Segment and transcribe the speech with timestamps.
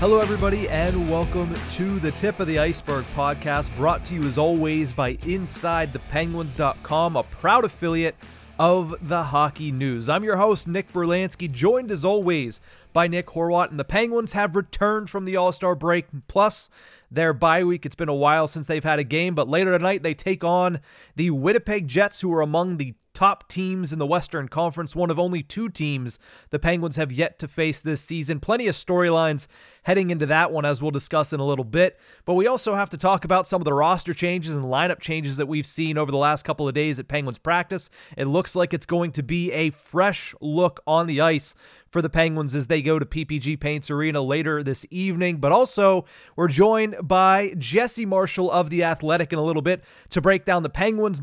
[0.00, 4.38] Hello, everybody, and welcome to the Tip of the Iceberg podcast, brought to you as
[4.38, 8.14] always by InsideThePenguins.com, a proud affiliate
[8.58, 10.08] of the Hockey News.
[10.08, 12.62] I'm your host, Nick Brlansky, joined as always
[12.92, 16.68] by Nick Horwat, and the Penguins have returned from the All Star break, plus
[17.10, 17.84] their bye week.
[17.84, 20.80] It's been a while since they've had a game, but later tonight they take on
[21.16, 25.18] the Winnipeg Jets, who are among the top teams in the Western Conference, one of
[25.18, 26.18] only two teams
[26.50, 28.40] the Penguins have yet to face this season.
[28.40, 29.46] Plenty of storylines
[29.82, 31.98] heading into that one, as we'll discuss in a little bit.
[32.24, 35.36] But we also have to talk about some of the roster changes and lineup changes
[35.36, 37.90] that we've seen over the last couple of days at Penguins practice.
[38.16, 41.54] It looks like it's going to be a fresh look on the ice
[41.90, 45.38] for the Penguins as they go to PPG Paints Arena later this evening.
[45.38, 46.04] But also,
[46.36, 50.62] we're joined by Jesse Marshall of The Athletic in a little bit to break down
[50.62, 51.20] the Penguins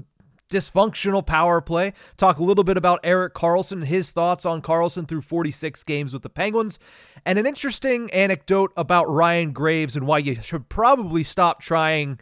[0.50, 1.94] dysfunctional power play.
[2.16, 6.24] Talk a little bit about Erik Karlsson, his thoughts on Karlsson through 46 games with
[6.24, 6.80] the Penguins,
[7.26, 12.20] and an interesting anecdote about Ryan Graves and why you should probably stop trying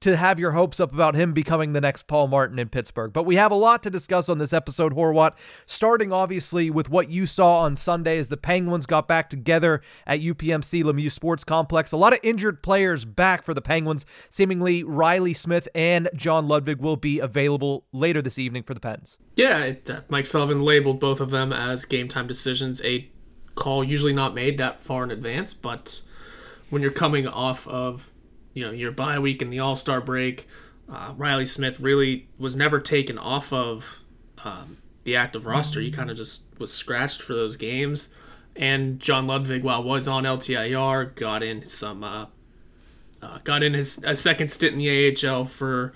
[0.00, 3.12] to have your hopes up about him becoming the next Paul Martin in Pittsburgh.
[3.12, 7.10] But we have a lot to discuss on this episode, Horwat, starting obviously with what
[7.10, 11.92] you saw on Sunday as the Penguins got back together at UPMC Lemieux Sports Complex.
[11.92, 14.06] A lot of injured players back for the Penguins.
[14.30, 19.18] Seemingly Riley Smith and John Ludwig will be available later this evening for the Pens.
[19.36, 23.08] Yeah, it, uh, Mike Sullivan labeled both of them as game time decisions, a
[23.54, 26.02] call usually not made that far in advance, but
[26.70, 28.12] when you're coming off of
[28.58, 30.48] you know your bye week and the All Star break.
[30.90, 34.00] Uh, Riley Smith really was never taken off of
[34.42, 35.80] um, the active roster.
[35.80, 38.08] He kind of just was scratched for those games.
[38.56, 42.26] And John Ludwig, while was on LTIR, got in some uh,
[43.22, 45.92] uh, got in his a second stint in the AHL for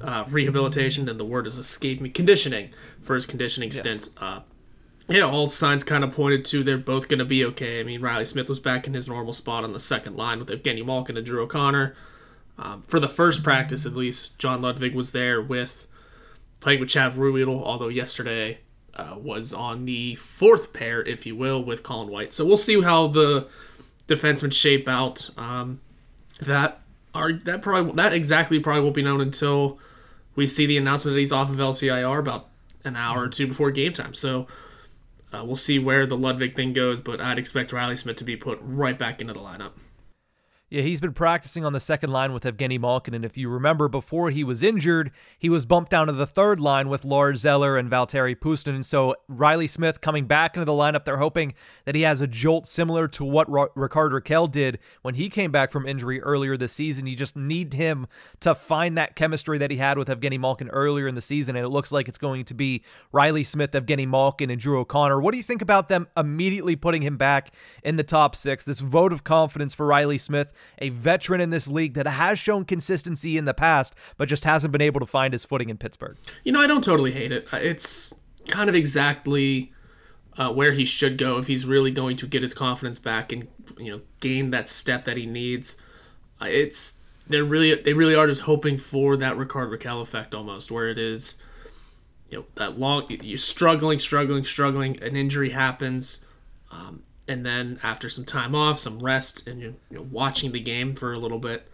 [0.00, 2.08] uh, rehabilitation, and the word has escaped me.
[2.08, 3.78] Conditioning for his conditioning yes.
[3.78, 4.08] stint.
[5.12, 7.80] You know, all signs kind of pointed to they're both going to be okay.
[7.80, 10.48] I mean, Riley Smith was back in his normal spot on the second line with
[10.48, 11.94] Evgeny Malkin and Drew O'Connor.
[12.56, 15.86] Um, for the first practice, at least, John Ludwig was there with
[16.60, 18.60] playing with Chad Ruhwedel, although yesterday
[18.94, 22.32] uh, was on the fourth pair, if you will, with Colin White.
[22.32, 23.48] So we'll see how the
[24.08, 25.28] defensemen shape out.
[25.36, 25.82] Um,
[26.40, 26.80] that
[27.14, 29.78] are that probably that exactly probably won't be known until
[30.36, 32.48] we see the announcement that he's off of LTIR about
[32.82, 34.14] an hour or two before game time.
[34.14, 34.46] So
[35.32, 38.36] uh, we'll see where the Ludwig thing goes, but I'd expect Riley Smith to be
[38.36, 39.72] put right back into the lineup.
[40.72, 43.88] Yeah, he's been practicing on the second line with Evgeny Malkin, and if you remember,
[43.88, 47.76] before he was injured, he was bumped down to the third line with Lars Eller
[47.76, 48.82] and Valtteri Puustinen.
[48.82, 51.52] So Riley Smith coming back into the lineup, they're hoping
[51.84, 55.52] that he has a jolt similar to what R- Rickard Rakell did when he came
[55.52, 57.06] back from injury earlier this season.
[57.06, 58.06] You just need him
[58.40, 61.66] to find that chemistry that he had with Evgeny Malkin earlier in the season, and
[61.66, 62.82] it looks like it's going to be
[63.12, 65.20] Riley Smith, Evgeny Malkin, and Drew O'Connor.
[65.20, 67.52] What do you think about them immediately putting him back
[67.84, 68.64] in the top six?
[68.64, 72.64] This vote of confidence for Riley Smith a veteran in this league that has shown
[72.64, 76.16] consistency in the past, but just hasn't been able to find his footing in Pittsburgh.
[76.44, 77.46] You know, I don't totally hate it.
[77.52, 78.14] It's
[78.48, 79.72] kind of exactly
[80.36, 83.48] uh, where he should go if he's really going to get his confidence back and
[83.78, 85.76] you know gain that step that he needs.
[86.40, 90.70] Uh, it's they're really they really are just hoping for that Rickard Rakell effect almost,
[90.70, 91.36] where it is
[92.30, 96.20] you know that long you're struggling, struggling, struggling, an injury happens.
[96.70, 100.60] Um, and then after some time off, some rest, and you're you know, watching the
[100.60, 101.68] game for a little bit,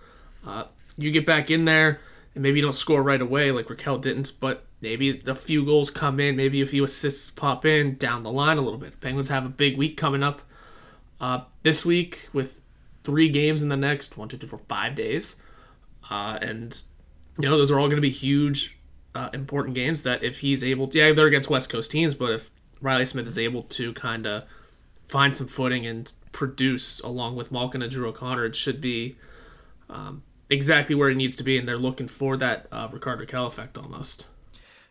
[0.47, 0.65] uh,
[0.97, 2.01] you get back in there,
[2.35, 5.91] and maybe you don't score right away like Rakell didn't, but maybe a few goals
[5.91, 9.01] come in, maybe a few assists pop in down the line a little bit.
[9.01, 10.43] Penguins have a big week coming up
[11.21, 12.61] uh, this week with
[13.05, 15.37] three games in the next one, two, three, four, five days,
[16.11, 16.83] uh, and
[17.39, 18.79] you know those are all going to be huge,
[19.15, 20.03] uh, important games.
[20.03, 22.51] That if he's able, to, yeah, they're against West Coast teams, but if
[22.81, 24.45] Riley Smith is able to kind of
[25.09, 29.17] find some footing and produce along with Malkin and Drew O'Connor, it should be
[29.89, 33.49] um, exactly where it needs to be, and they're looking for that uh, Rickard Rakell
[33.49, 34.27] effect almost.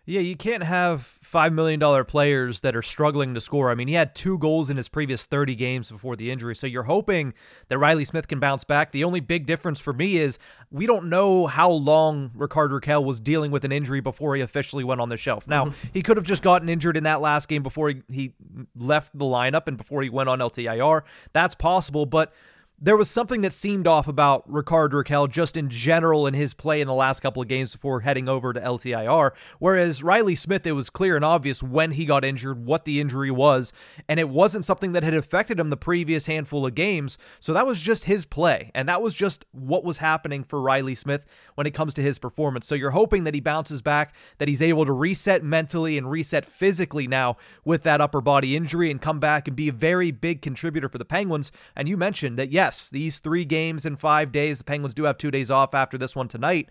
[0.07, 3.69] Yeah, you can't have $5 million players that are struggling to score.
[3.69, 6.55] I mean, he had two goals in his previous 30 games before the injury.
[6.55, 7.33] So you're hoping
[7.67, 8.93] that Riley Smith can bounce back.
[8.93, 10.39] The only big difference for me is
[10.71, 14.85] we don't know how long Rickard Rakell was dealing with an injury before he officially
[14.85, 15.45] went on the shelf.
[15.45, 15.87] Now, mm-hmm.
[15.91, 18.33] he could have just gotten injured in that last game before he, he
[18.77, 21.01] left the lineup and before he went on LTIR.
[21.33, 22.31] That's possible, but
[22.79, 26.79] there was something that seemed off about Rickard Rakell just in general in his play
[26.79, 29.31] in the last couple of games before heading over to LTIR.
[29.57, 33.31] Whereas Riley Smith, it was clear and obvious when he got injured what the injury
[33.31, 33.73] was,
[34.07, 37.17] and it wasn't something that had affected him the previous handful of games.
[37.39, 40.93] So that was just his play, and that was just what was happening for Riley
[40.93, 41.25] Smith
[41.55, 42.67] when it comes to his performance.
[42.67, 46.45] So you're hoping that he bounces back, that he's able to reset mentally and reset
[46.45, 50.43] physically now with that upper body injury and come back and be a very big
[50.43, 51.51] contributor for the Penguins.
[51.75, 55.03] And you mentioned that, yeah yes, these three games in five days, the Penguins do
[55.03, 56.69] have two days off after this one tonight.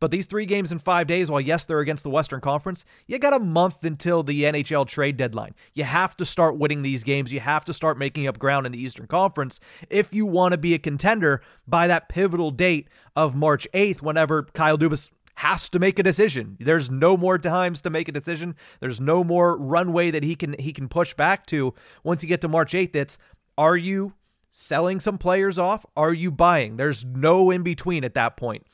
[0.00, 3.18] But these three games in five days, while yes, they're against the Western Conference, you
[3.18, 5.54] got a month until the NHL trade deadline.
[5.74, 7.32] You have to start winning these games.
[7.32, 9.60] You have to start making up ground in the Eastern Conference
[9.90, 14.44] if you want to be a contender by that pivotal date of March 8th, whenever
[14.44, 16.56] Kyle Dubas has to make a decision.
[16.58, 18.56] There's no more times to make a decision.
[18.80, 22.40] There's no more runway that he can he can push back to once you get
[22.40, 22.96] to March 8th.
[22.96, 23.18] It's
[23.56, 24.14] are you
[24.54, 25.84] selling some players off?
[25.96, 26.76] Are you buying?
[26.76, 28.64] There's no in between at that point.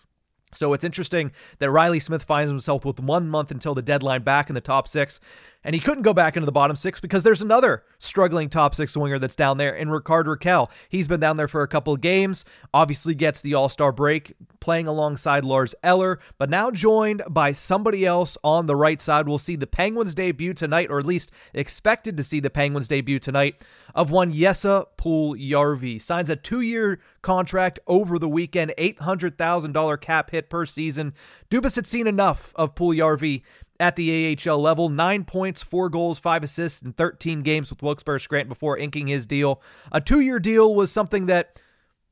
[0.52, 4.48] So it's interesting that Riley Smith finds himself with one month until the deadline back
[4.48, 5.20] in the top six.
[5.62, 8.96] And he couldn't go back into the bottom six because there's another struggling top six
[8.96, 10.70] winger that's down there in Rickard Rakell.
[10.88, 14.34] He's been down there for a couple of games, obviously gets the All Star break,
[14.60, 19.28] playing alongside Lars Eller, but now joined by somebody else on the right side.
[19.28, 23.18] We'll see the Penguins debut tonight, or at least expected to see the Penguins debut
[23.18, 23.62] tonight,
[23.94, 26.00] of one Jesse Puljujärvi.
[26.00, 31.12] Signs a two year contract over the weekend, $800,000 cap hit per season.
[31.50, 33.42] Dubas had seen enough of Puljujärvi
[33.80, 34.88] at the AHL level.
[34.88, 39.26] Nine points, four goals, five assists in 13 games with Wilkes-Barre Scranton before inking his
[39.26, 39.60] deal.
[39.90, 41.58] A two year deal was something that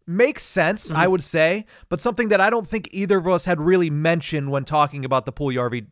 [0.06, 0.97] makes sense, mm-hmm.
[0.97, 4.50] I would say, but something that I don't think either of us had really mentioned
[4.50, 5.87] when talking about the Puljujärvi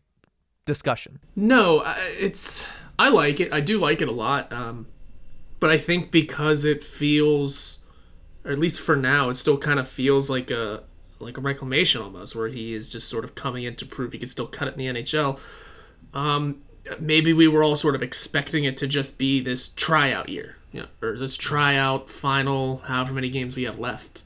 [0.64, 1.20] discussion.
[1.37, 1.84] No,
[2.19, 2.67] it's
[2.99, 3.52] I like it.
[3.52, 4.52] I do like it a lot.
[4.52, 4.87] Um,
[5.61, 7.78] but I think because it feels,
[8.44, 10.82] or at least for now, it still kind of feels like a
[11.18, 14.18] like a reclamation almost, where he is just sort of coming in to prove he
[14.18, 15.38] can still cut it in the NHL.
[16.14, 16.62] Um,
[17.00, 20.80] maybe we were all sort of expecting it to just be this tryout year, you
[20.80, 24.22] know, or this tryout final, however many games we have left.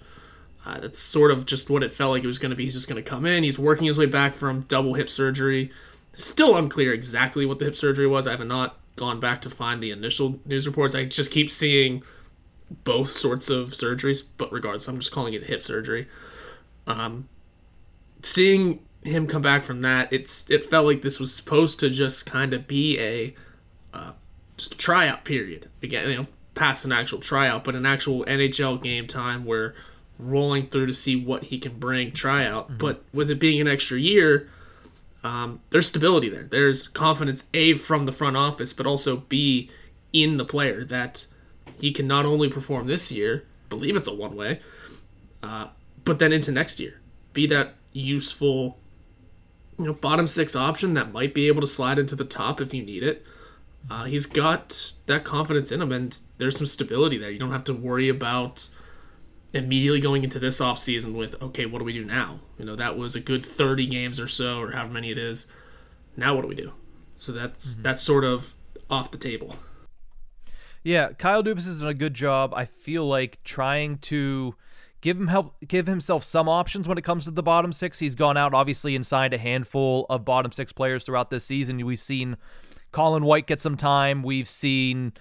[0.66, 2.64] Uh, that's sort of just what it felt like it was going to be.
[2.64, 3.44] He's just going to come in.
[3.44, 5.72] He's working his way back from double hip surgery.
[6.12, 8.26] Still unclear exactly what the hip surgery was.
[8.26, 10.94] I have not gone back to find the initial news reports.
[10.94, 12.02] I just keep seeing
[12.84, 16.08] both sorts of surgeries, but regardless, I'm just calling it hip surgery.
[16.86, 17.28] Um,
[18.22, 22.26] seeing him come back from that, it's it felt like this was supposed to just
[22.26, 23.34] kind of be a
[23.92, 24.12] uh,
[24.56, 28.82] just a tryout period again, you know, past an actual tryout, but an actual NHL
[28.82, 29.74] game time where
[30.18, 32.68] rolling through to see what he can bring tryout.
[32.68, 32.78] Mm-hmm.
[32.78, 34.48] But with it being an extra year,
[35.24, 36.44] um, there's stability there.
[36.44, 39.70] There's confidence a from the front office, but also b
[40.12, 41.26] in the player that
[41.78, 44.60] he can not only perform this year, believe it's a one way,
[45.42, 45.68] uh,
[46.10, 47.00] but then into next year,
[47.32, 48.80] be that useful,
[49.78, 52.74] you know, bottom six option that might be able to slide into the top if
[52.74, 53.24] you need it.
[53.88, 57.30] Uh, he's got that confidence in him, and there's some stability there.
[57.30, 58.68] You don't have to worry about
[59.52, 62.40] immediately going into this off season with, okay, what do we do now?
[62.58, 65.46] You know, that was a good 30 games or so, or however many it is.
[66.16, 66.72] Now what do we do?
[67.14, 67.82] So that's mm-hmm.
[67.82, 68.56] that's sort of
[68.90, 69.54] off the table.
[70.82, 72.52] Yeah, Kyle Dubas has done a good job.
[72.52, 74.56] I feel like trying to
[75.00, 77.98] give him help give himself some options when it comes to the bottom six.
[77.98, 81.84] He's gone out obviously and signed a handful of bottom six players throughout this season.
[81.84, 82.36] We've seen
[82.92, 84.22] Colin White get some time.
[84.22, 85.12] We've seen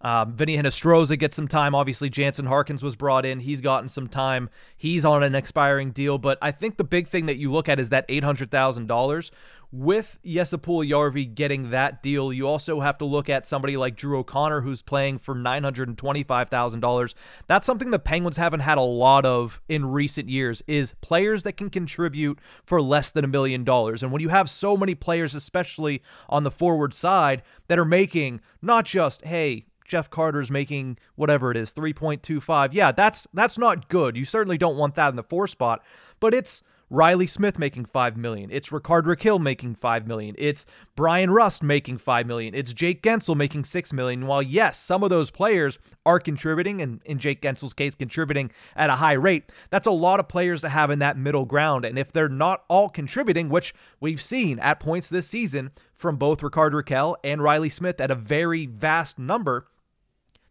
[0.00, 1.74] um, Vinny Hinostroza get some time.
[1.74, 3.40] Obviously, Jansen Harkins was brought in.
[3.40, 4.50] He's gotten some time.
[4.76, 6.18] He's on an expiring deal.
[6.18, 9.30] But I think the big thing that you look at is that $800,000
[9.72, 14.18] with Jesse Yarvi getting that deal, you also have to look at somebody like Drew
[14.18, 17.14] O'Connor who's playing for $925,000.
[17.46, 21.56] That's something the Penguins haven't had a lot of in recent years is players that
[21.56, 24.02] can contribute for less than a million dollars.
[24.02, 28.40] And when you have so many players especially on the forward side that are making
[28.62, 32.70] not just, hey, Jeff Carter's making whatever it is, 3.25.
[32.72, 34.16] Yeah, that's that's not good.
[34.16, 35.84] You certainly don't want that in the four spot,
[36.20, 38.48] but it's Riley Smith making 5 million.
[38.52, 40.36] It's Rickard Rakell making 5 million.
[40.38, 40.64] It's
[40.94, 42.54] Bryan Rust making 5 million.
[42.54, 44.26] It's Jake Guentzel making 6 million.
[44.26, 48.88] While yes, some of those players are contributing and in Jake Guentzel's case contributing at
[48.88, 51.84] a high rate, that's a lot of players to have in that middle ground.
[51.84, 56.42] And if they're not all contributing, which we've seen at points this season from both
[56.42, 59.66] Rickard Rakell and Riley Smith at a very vast number,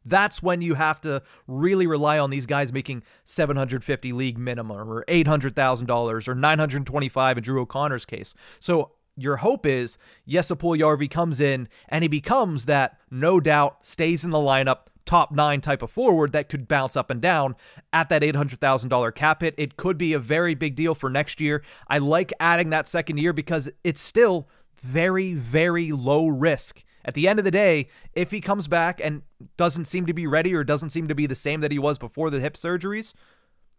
[0.05, 5.03] that's when you have to really rely on these guys making 750 league minimum or
[5.05, 8.33] $800,000 or 925 in Drew O'Connor's case.
[8.59, 9.97] So your hope is
[10.27, 15.31] Jesse Yarvi comes in and he becomes that no doubt stays in the lineup top
[15.31, 17.55] nine type of forward that could bounce up and down
[17.93, 19.53] at that $800,000 cap hit.
[19.57, 21.63] It could be a very big deal for next year.
[21.87, 24.49] I like adding that second year because it's still
[24.81, 29.21] very, very low risk at the end of the day, if he comes back and
[29.55, 31.97] doesn't seem to be ready or doesn't seem to be the same that he was
[31.97, 33.13] before the hip surgeries,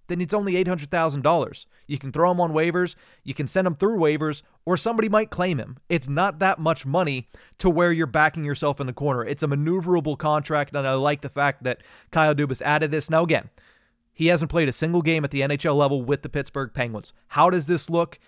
[0.09, 1.67] then it's only $800,000.
[1.89, 5.31] You can throw him on waivers, you can send him through waivers, or somebody might
[5.31, 5.79] claim him.
[5.89, 7.29] It's not that much money
[7.59, 9.25] to where you're backing yourself in the corner.
[9.25, 13.11] It's a maneuverable contract, and I like the fact that Kyle Dubas added this.
[13.11, 13.51] Now, again,
[14.17, 17.13] He hasn't played a single game at the NHL level with the Pittsburgh Penguins.
[17.29, 18.19] How does this look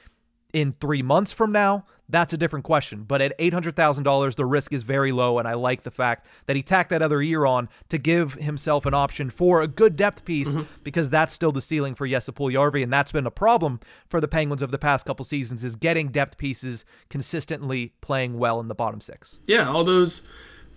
[0.53, 1.87] in three months from now?
[2.09, 3.03] That's a different question.
[3.03, 5.39] But at $800,000, the risk is very low.
[5.39, 8.87] And I like the fact that he tacked that other year on to give himself
[8.87, 10.63] an option for a good depth piece mm-hmm.
[10.83, 12.83] because that's still the ceiling for Jesse Yarvi.
[12.83, 16.09] And that's been a problem for the Penguins of the past couple seasons is getting
[16.09, 19.39] depth pieces consistently playing well in the bottom six.
[19.47, 20.27] Yeah, all those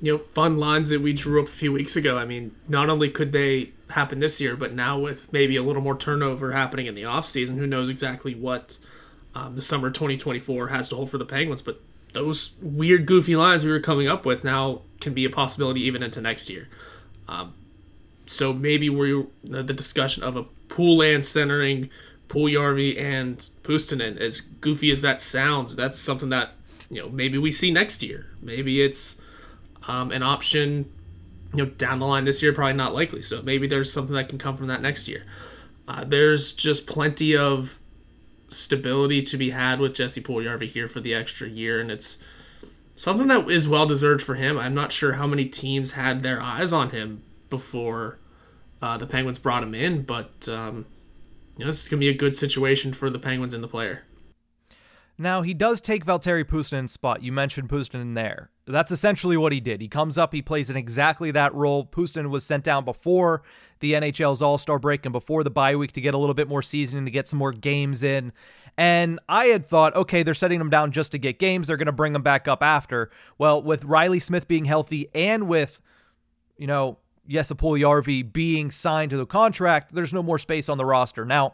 [0.01, 2.17] you know fun lines that we drew up a few weeks ago.
[2.17, 5.81] I mean, not only could they happen this year, but now with maybe a little
[5.81, 8.77] more turnover happening in the offseason, who knows exactly what–
[9.35, 11.61] um, the summer 2024 has to hold for the Penguins.
[11.61, 11.81] But
[12.13, 16.03] those weird, goofy lines we were coming up with now can be a possibility even
[16.03, 16.67] into next year.
[17.27, 17.53] Um,
[18.25, 21.89] so maybe we the discussion of a pool Poulin centering
[22.29, 26.51] Puljujarvi and Puustinen, as goofy as that sounds, that's something that
[26.89, 28.27] you know maybe we see next year.
[28.41, 29.19] Maybe it's
[29.88, 30.89] um, an option
[31.53, 33.21] you know down the line this year, probably not likely.
[33.21, 35.25] So maybe there's something that can come from that next year.
[35.88, 37.77] Uh, there's just plenty of
[38.51, 42.20] stability to be had with Jesse Puljujarvi here for the extra year, and it's
[42.96, 44.58] something that is well deserved for him.
[44.58, 48.20] I'm not sure how many teams had their eyes on him before
[48.81, 50.86] uh, the Penguins brought him in, but um,
[51.58, 54.03] you know, this is gonna be a good situation for the Penguins and the player.
[55.17, 57.22] Now he does take Valtteri Puustinen's spot.
[57.22, 58.50] You mentioned Puustinen there.
[58.65, 59.81] That's essentially what he did.
[59.81, 61.86] He comes up, he plays in exactly that role.
[61.86, 63.43] Puustinen was sent down before
[63.81, 66.47] the NHL's All Star break and before the bye week to get a little bit
[66.47, 68.31] more seasoning, to get some more games in.
[68.77, 71.67] And I had thought, okay, they're setting them down just to get games.
[71.67, 73.11] They're going to bring them back up after.
[73.38, 75.81] Well, with Riley Smith being healthy and with,
[76.57, 76.97] you know,
[77.27, 81.25] Jesse Puljujarvi being signed to the contract, there's no more space on the roster.
[81.25, 81.53] Now,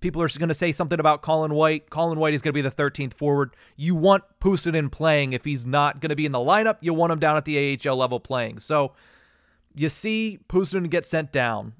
[0.00, 1.90] people are going to say something about Colin White.
[1.90, 3.56] Colin White is going to be the 13th forward.
[3.76, 5.32] You want Puustinen playing.
[5.32, 7.78] If he's not going to be in the lineup, you want him down at the
[7.86, 8.60] AHL level playing.
[8.60, 8.92] So
[9.74, 11.74] you see Puustinen get sent down.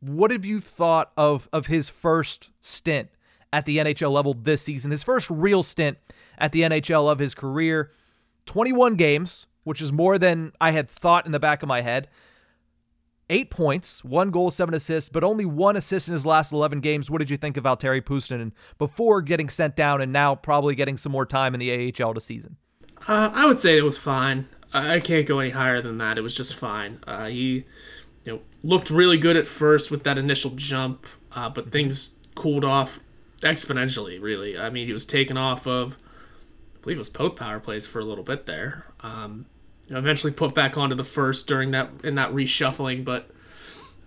[0.00, 3.08] What have you thought of of his first stint
[3.52, 4.90] at the NHL level this season?
[4.90, 5.98] His first real stint
[6.38, 7.92] at the NHL of his career.
[8.46, 12.08] 21 games, which is more than I had thought in the back of my head
[13.32, 17.10] eight points, one goal, seven assists, but only one assist in his last 11 games.
[17.10, 20.98] What did you think of Valtteri Puustinen before getting sent down and now probably getting
[20.98, 22.56] some more time in the AHL this season?
[23.08, 24.48] Uh, I would say it was fine.
[24.72, 26.18] I can't go any higher than that.
[26.18, 27.00] It was just fine.
[27.06, 27.64] Uh, he,
[28.24, 32.64] you know, looked really good at first with that initial jump, uh, but things cooled
[32.64, 33.00] off
[33.42, 34.20] exponentially.
[34.20, 35.98] Really, I mean, he was taken off of,
[36.74, 38.86] I believe it was both power plays for a little bit there.
[39.00, 39.46] Um,
[39.86, 43.30] you know, eventually put back onto the first during that in that reshuffling, but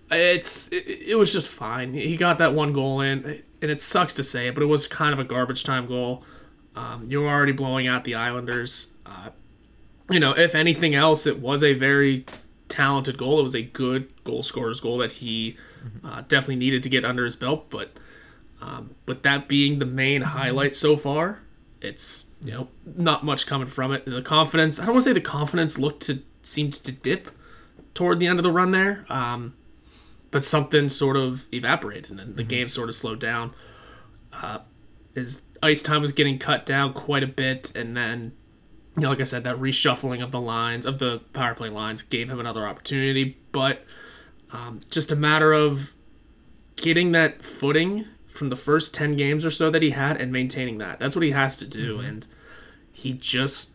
[0.10, 1.94] it's it, it, was just fine.
[1.94, 4.88] He got that one goal in, and it sucks to say it, but it was
[4.88, 6.24] kind of a garbage time goal.
[6.76, 8.88] Um, you were already blowing out the Islanders.
[9.06, 9.30] Uh,
[10.10, 12.26] you know, if anything else, it was a very
[12.68, 13.40] talented goal.
[13.40, 15.58] It was a good goal scorer's goal that he
[16.04, 17.70] uh, definitely needed to get under his belt.
[17.70, 17.92] But
[18.62, 21.42] um, with that being the main highlight so far,
[21.82, 24.06] it's you know not much coming from it.
[24.06, 27.30] The confidence, I don't want to say the confidence looked to seemed to dip
[27.94, 29.56] toward the end of the run there, um,
[30.32, 32.48] but something sort of evaporated and the mm-hmm.
[32.48, 33.54] game sort of slowed down.
[34.34, 34.60] Uh,
[35.16, 38.34] his ice time was getting cut down quite a bit, and then
[38.96, 42.02] you know, like I said, that reshuffling of the lines of the power play lines
[42.02, 43.84] gave him another opportunity, but
[44.52, 45.94] um, just a matter of
[46.78, 50.78] getting that footing from the first 10 games or so that he had and maintaining
[50.78, 51.00] that.
[51.00, 51.98] That's what he has to do.
[51.98, 52.08] Mm-hmm.
[52.08, 52.28] And
[52.92, 53.72] he just,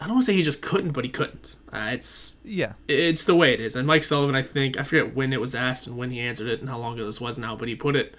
[0.00, 1.56] I don't want to say he just couldn't, but he couldn't.
[1.72, 3.76] Uh, it's, yeah, it's the way it is.
[3.76, 6.48] And Mike Sullivan, I think, I forget when it was asked and when he answered
[6.48, 8.14] it and how long ago this was now, but he put it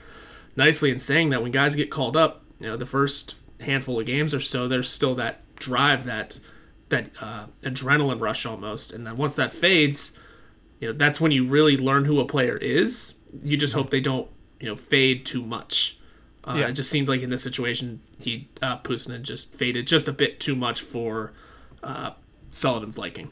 [0.56, 4.06] nicely in saying that when guys get called up, you know, the first handful of
[4.06, 6.40] games or so, there's still that drive, that,
[6.90, 8.92] that uh, adrenaline rush almost.
[8.92, 10.12] And then once that fades,
[10.80, 13.14] you know, that's when you really learn who a player is.
[13.44, 16.00] You just hope they don't you know fade too much.
[16.44, 16.68] Uh, yeah.
[16.68, 20.40] It just seemed like in this situation, he uh, Puustinen just faded just a bit
[20.40, 21.34] too much for
[21.84, 22.12] uh,
[22.50, 23.32] Sullivan's liking.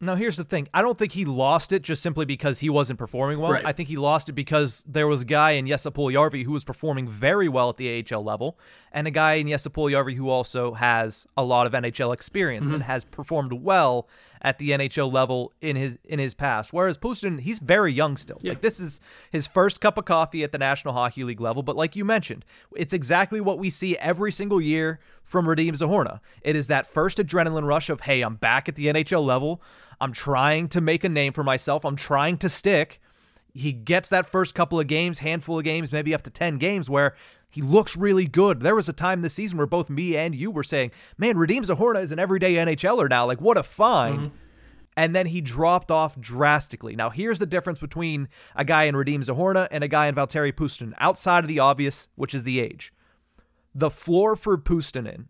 [0.00, 0.68] Now, here's the thing.
[0.72, 3.52] I don't think he lost it just simply because he wasn't performing well.
[3.52, 3.66] Right.
[3.66, 6.62] I think he lost it because there was a guy in Jesse Yarvi who was
[6.62, 8.58] performing very well at the AHL level,
[8.92, 12.74] and a guy in Jesse Yarvi who also has a lot of NHL experience mm-hmm.
[12.74, 14.06] and has performed well
[14.42, 16.72] at the NHL level in his in his past.
[16.72, 18.38] Whereas Puustinen, he's very young still.
[18.42, 18.52] Yeah.
[18.52, 21.62] Like this is his first cup of coffee at the National Hockey League level.
[21.62, 22.44] But like you mentioned,
[22.76, 26.20] it's exactly what we see every single year from Radim Zohorna.
[26.42, 29.62] It is that first adrenaline rush of, hey, I'm back at the NHL level.
[30.00, 31.84] I'm trying to make a name for myself.
[31.84, 33.00] I'm trying to stick.
[33.54, 36.88] He gets that first couple of games, handful of games, maybe up to 10 games
[36.88, 37.14] where
[37.50, 38.60] he looks really good.
[38.60, 41.64] There was a time this season where both me and you were saying, man, Radim
[41.64, 43.26] Zohorna is an everyday NHLer now.
[43.26, 44.18] Like, what a find.
[44.18, 44.36] Mm-hmm.
[44.96, 46.94] and then he dropped off drastically.
[46.94, 50.52] Now, here's the difference between a guy in Radim Zohorna and a guy in Valtteri
[50.52, 52.92] Puustinen, outside of the obvious, which is the age.
[53.74, 55.26] The floor for Puustinen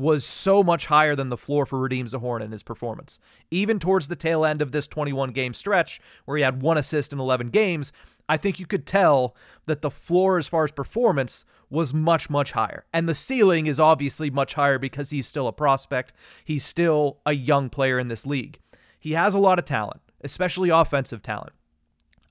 [0.00, 3.18] was so much higher than the floor for Radim Zohorna in his performance.
[3.50, 7.12] Even towards the tail end of this 21 game stretch, where he had one assist
[7.12, 7.92] in 11 games,
[8.28, 12.52] I think you could tell that the floor as far as performance was much, much
[12.52, 12.84] higher.
[12.92, 16.12] And the ceiling is obviously much higher because he's still a prospect.
[16.44, 18.58] He's still a young player in this league.
[18.98, 21.52] He has a lot of talent, especially offensive talent.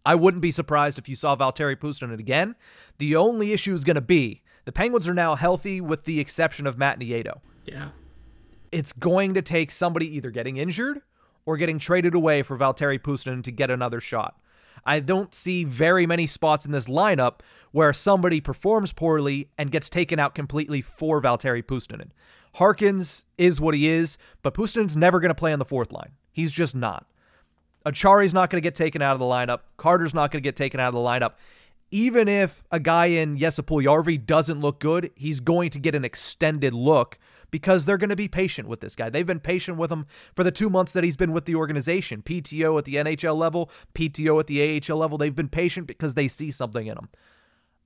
[0.06, 2.56] I wouldn't be surprised if you saw Valtteri Puustinen again.
[2.98, 6.68] The only issue is going to be the Penguins are now healthy with the exception
[6.68, 7.42] of Matt Nieto.
[7.66, 7.89] Yeah.
[8.72, 11.01] It's going to take somebody either getting injured
[11.46, 14.39] or getting traded away for Valtteri Puustinen to get another shot.
[14.86, 17.39] I don't see very many spots in this lineup
[17.72, 22.10] where somebody performs poorly and gets taken out completely for Valtteri Puustinen.
[22.56, 26.12] Harkins is what he is, but Puustinen's never going to play on the fourth line.
[26.32, 27.06] He's just not.
[27.86, 29.62] Acciari's not going to get taken out of the lineup.
[29.78, 31.34] Carter's not going to get taken out of the lineup
[31.92, 36.06] even if a guy in Jesse Puljujarvi doesn't look good, he's going to get an
[36.06, 37.18] extended look
[37.51, 39.10] because they're going to be patient with this guy.
[39.10, 42.22] They've been patient with him for the two months that he's been with the organization.
[42.22, 45.18] PTO at the NHL level, PTO at the AHL level.
[45.18, 47.10] They've been patient because they see something in him.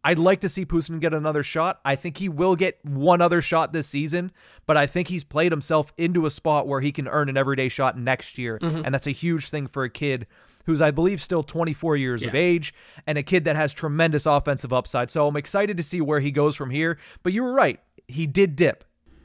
[0.05, 1.79] I'd like to see Pusin get another shot.
[1.85, 4.31] I think he will get one other shot this season,
[4.65, 7.69] but I think he's played himself into a spot where he can earn an everyday
[7.69, 8.59] shot next year.
[8.59, 8.81] Mm-hmm.
[8.83, 10.27] And that's a huge thing for a kid
[10.65, 12.29] who's, I believe, still 24 years yeah.
[12.29, 12.73] of age,
[13.07, 15.11] and a kid that has tremendous offensive upside.
[15.11, 16.97] So I'm excited to see where he goes from here.
[17.21, 17.79] But you were right.
[18.07, 18.83] He did dip.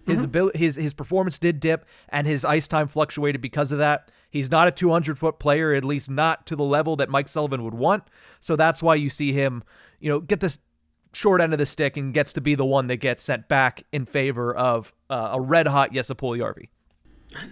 [0.09, 0.25] His mm-hmm.
[0.25, 4.11] ability, his his performance did dip, and his ice time fluctuated because of that.
[4.31, 7.63] He's not a 200 foot player, at least not to the level that Mike Sullivan
[7.65, 8.05] would want.
[8.41, 9.63] So that's why you see him,
[10.01, 10.59] you know, get this
[11.13, 13.85] short end of the stick and gets to be the one that gets sent back
[13.93, 16.69] in favor of uh, a red hot Jesse Puljujarvi.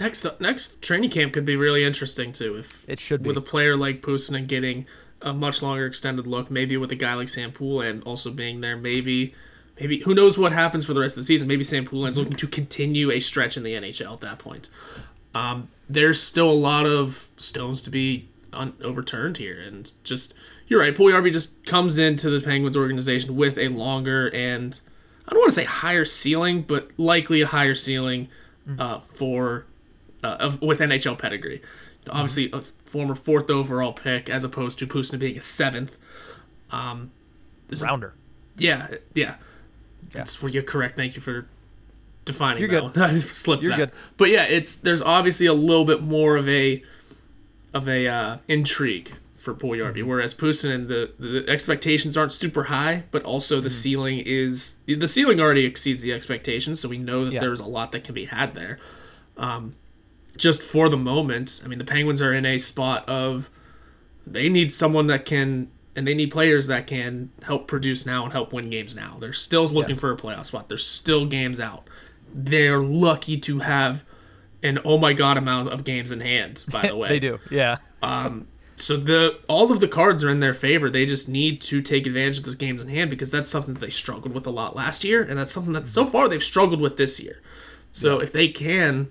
[0.00, 2.56] Next next training camp could be really interesting too.
[2.56, 3.28] If it should be.
[3.28, 4.86] with a player like Puustinen getting
[5.20, 8.76] a much longer extended look, maybe with a guy like Sam and also being there,
[8.76, 9.34] maybe
[9.78, 11.48] maybe who knows what happens for the rest of the season.
[11.48, 14.68] Maybe Sam Poulin's looking to continue a stretch in the NHL at that point.
[15.34, 20.34] Um, there's still a lot of stones to be un- overturned here, and just
[20.68, 20.94] you're right.
[20.94, 24.80] Puljujarvi just comes into the Penguins organization with a longer and
[25.28, 28.28] I don't want to say higher ceiling, but likely a higher ceiling
[28.78, 29.66] uh, for
[30.22, 31.62] uh, of, with NHL pedigree.
[32.08, 35.96] Obviously, a former fourth overall pick as opposed to Pustin being a seventh.
[36.70, 37.10] Um,
[37.82, 38.14] Rounder.
[38.56, 39.36] Yeah, yeah,
[40.12, 40.96] That's where you're correct.
[40.96, 41.46] Thank you for
[42.24, 43.00] defining you're that good.
[43.00, 43.10] one.
[43.14, 43.78] I slipped you're that.
[43.78, 43.92] good.
[44.16, 46.82] But yeah, it's there's obviously a little bit more of a
[47.72, 50.08] of a uh, intrigue for Puljujarvi, mm-hmm.
[50.08, 53.74] whereas Pusin the the expectations aren't super high, but also the mm-hmm.
[53.74, 57.40] ceiling is the ceiling already exceeds the expectations, so we know that yeah.
[57.40, 58.78] there's a lot that can be had there.
[59.36, 59.76] Um,
[60.36, 63.48] just for the moment, I mean, the Penguins are in a spot of
[64.26, 68.32] they need someone that can and they need players that can help produce now and
[68.32, 69.16] help win games now.
[69.18, 70.00] They're still looking yeah.
[70.00, 70.68] for a playoff spot.
[70.68, 71.88] There's still games out.
[72.32, 74.04] They're lucky to have
[74.62, 76.64] an oh my god amount of games in hand.
[76.70, 77.38] By the way, they do.
[77.50, 77.78] Yeah.
[78.02, 80.90] Um, so the all of the cards are in their favor.
[80.90, 83.80] They just need to take advantage of those games in hand because that's something that
[83.80, 86.80] they struggled with a lot last year, and that's something that so far they've struggled
[86.80, 87.40] with this year.
[87.90, 88.24] So yeah.
[88.24, 89.08] if they can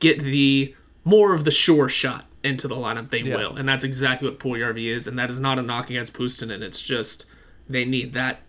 [0.00, 3.36] get the more of the sure shot into the lineup, they yeah.
[3.36, 5.06] will, and that's exactly what Puljujarvi is.
[5.06, 6.62] And that is not a knock against Puustinen.
[6.62, 7.26] It's just
[7.68, 8.40] they need that.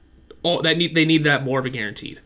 [0.43, 2.21] Oh, that need they need that more of a guaranteed.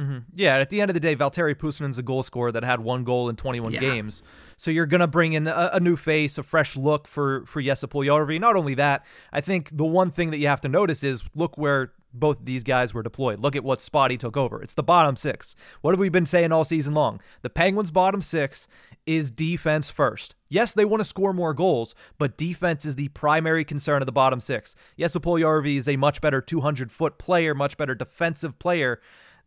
[0.00, 0.18] Mm-hmm.
[0.34, 2.80] Yeah, at the end of the day, Valteri Valtteri Puustinen's a goal scorer that had
[2.80, 3.80] one goal in 21 yeah.
[3.80, 4.22] games.
[4.58, 7.62] So you're going to bring in a, a, new face, a fresh look for for
[7.62, 7.86] Jesse.
[8.38, 11.56] Not only that, I think the one thing that you have to notice is look
[11.56, 13.40] where both these guys were deployed.
[13.40, 14.62] Look at what Spotty took over.
[14.62, 15.54] It's the bottom six.
[15.80, 17.20] What have we been saying all season long?
[17.42, 18.66] The Penguins' bottom six
[19.06, 20.34] is defense first.
[20.48, 24.12] Yes, they want to score more goals, but defense is the primary concern of the
[24.12, 24.74] bottom six.
[24.98, 29.00] Jesse Puljujarvi is a much better 200 foot player, much better defensive player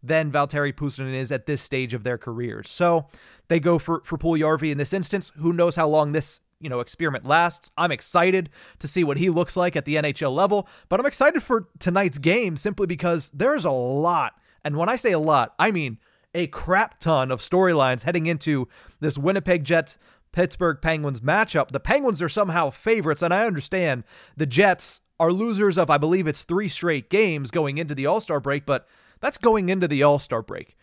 [0.03, 2.69] than Valtteri Puustinen is at this stage of their careers.
[2.69, 3.07] So
[3.47, 5.31] they go for for Puljujarvi in this instance.
[5.37, 7.71] Who knows how long this you know experiment lasts?
[7.77, 11.43] I'm excited to see what he looks like at the NHL level, but I'm excited
[11.43, 14.33] for tonight's game simply because there's a lot,
[14.63, 15.99] and when I say a lot, I mean
[16.33, 18.67] a crap ton of storylines heading into
[18.99, 19.97] this Winnipeg Jets
[20.31, 21.71] Pittsburgh Penguins matchup.
[21.71, 24.03] The Penguins are somehow favorites, and I understand
[24.37, 28.21] the Jets are losers of, I believe it's three straight games going into the All
[28.21, 28.87] Star break, but
[29.21, 30.75] that's going into the All Star break.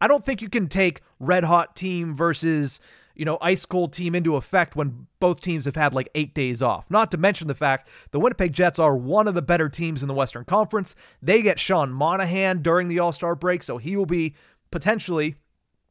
[0.00, 2.80] I don't think you can take red hot team versus,
[3.14, 6.62] you know, ice cold team into effect when both teams have had like eight days
[6.62, 6.90] off.
[6.90, 10.08] Not to mention the fact the Winnipeg Jets are one of the better teams in
[10.08, 10.94] the Western Conference.
[11.22, 14.34] They get Sean Monahan during the All Star break, so he will be
[14.70, 15.36] potentially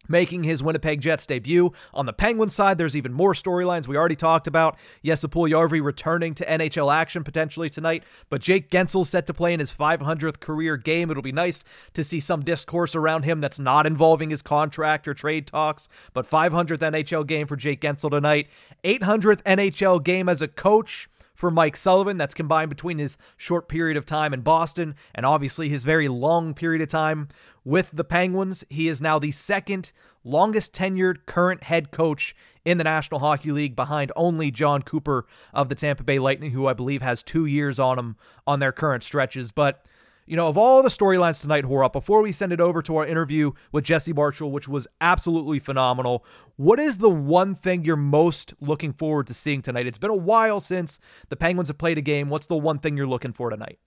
[0.08, 1.72] making his Winnipeg Jets debut.
[1.94, 4.78] On the Penguins side, there's even more storylines we already talked about.
[5.04, 9.60] Jesse Yarvi returning to NHL action potentially tonight, but Jake Guentzel set to play in
[9.60, 11.12] his 500th career game.
[11.12, 11.64] It'll be nice
[11.94, 16.30] to see some discourse around him that's not involving his contract or trade talks, but
[16.30, 18.48] 500th NHL game for Jake Guentzel tonight.
[18.84, 22.18] 800th NHL game as a coach for Mike Sullivan.
[22.18, 26.54] That's combined between his short period of time in Boston and obviously his very long
[26.54, 27.28] period of time
[27.64, 28.64] with the Penguins.
[28.70, 29.92] He is now the second
[30.24, 35.70] longest tenured current head coach in the National Hockey League behind only Jon Cooper of
[35.70, 38.16] the Tampa Bay Lightning, who I believe has two years on him
[38.48, 39.52] on their current stretches.
[39.52, 39.86] But
[40.26, 43.06] you know, of all the storylines tonight, Horup, before we send it over to our
[43.06, 48.54] interview with Jesse Marshall, which was absolutely phenomenal, what is the one thing you're most
[48.60, 49.86] looking forward to seeing tonight?
[49.86, 52.30] It's been a while since the Penguins have played a game.
[52.30, 53.78] What's the one thing you're looking for tonight?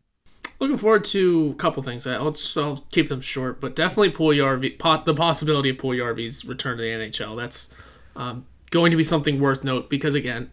[0.61, 2.07] Looking forward to a couple things.
[2.07, 6.89] I'll, I'll keep them short, but definitely Puljujarvi, the possibility of Puljujarvi's return to the
[6.89, 7.37] NHL.
[7.37, 7.71] That's
[8.17, 10.51] um, going to be something worth note because, again,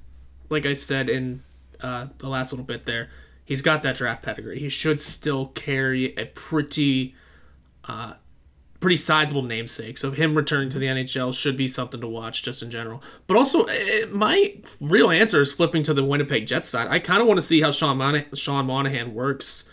[0.50, 1.44] like I said in
[1.82, 3.10] uh, the last little bit there,
[3.46, 4.60] he's got that draft pedigree.
[4.60, 7.16] He should still carry a pretty,
[7.86, 8.16] uh,
[8.80, 9.98] pretty sizable namesake.
[9.98, 13.02] So him returning to the NHL should be something to watch just in general.
[13.28, 16.88] But also, it, my real answer is flipping to the Winnipeg Jets side.
[16.90, 19.70] I kind of want to see how Sean, Mon- Sean Monahan works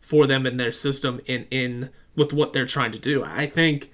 [0.00, 3.24] for them in their system in in with what they're trying to do.
[3.24, 3.92] I think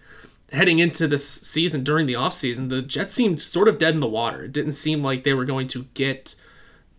[0.52, 4.06] heading into this season during the offseason, the Jets seemed sort of dead in the
[4.06, 4.44] water.
[4.44, 6.34] It didn't seem like they were going to get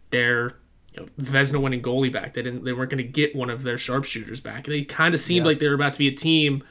[0.10, 0.54] their
[0.94, 2.34] you know, Vezina winning goalie back.
[2.34, 2.64] They didn't.
[2.64, 4.66] They weren't going to get one of their sharpshooters back.
[4.66, 5.52] They kind of seemed yeah.
[5.52, 6.64] like they were about to be a team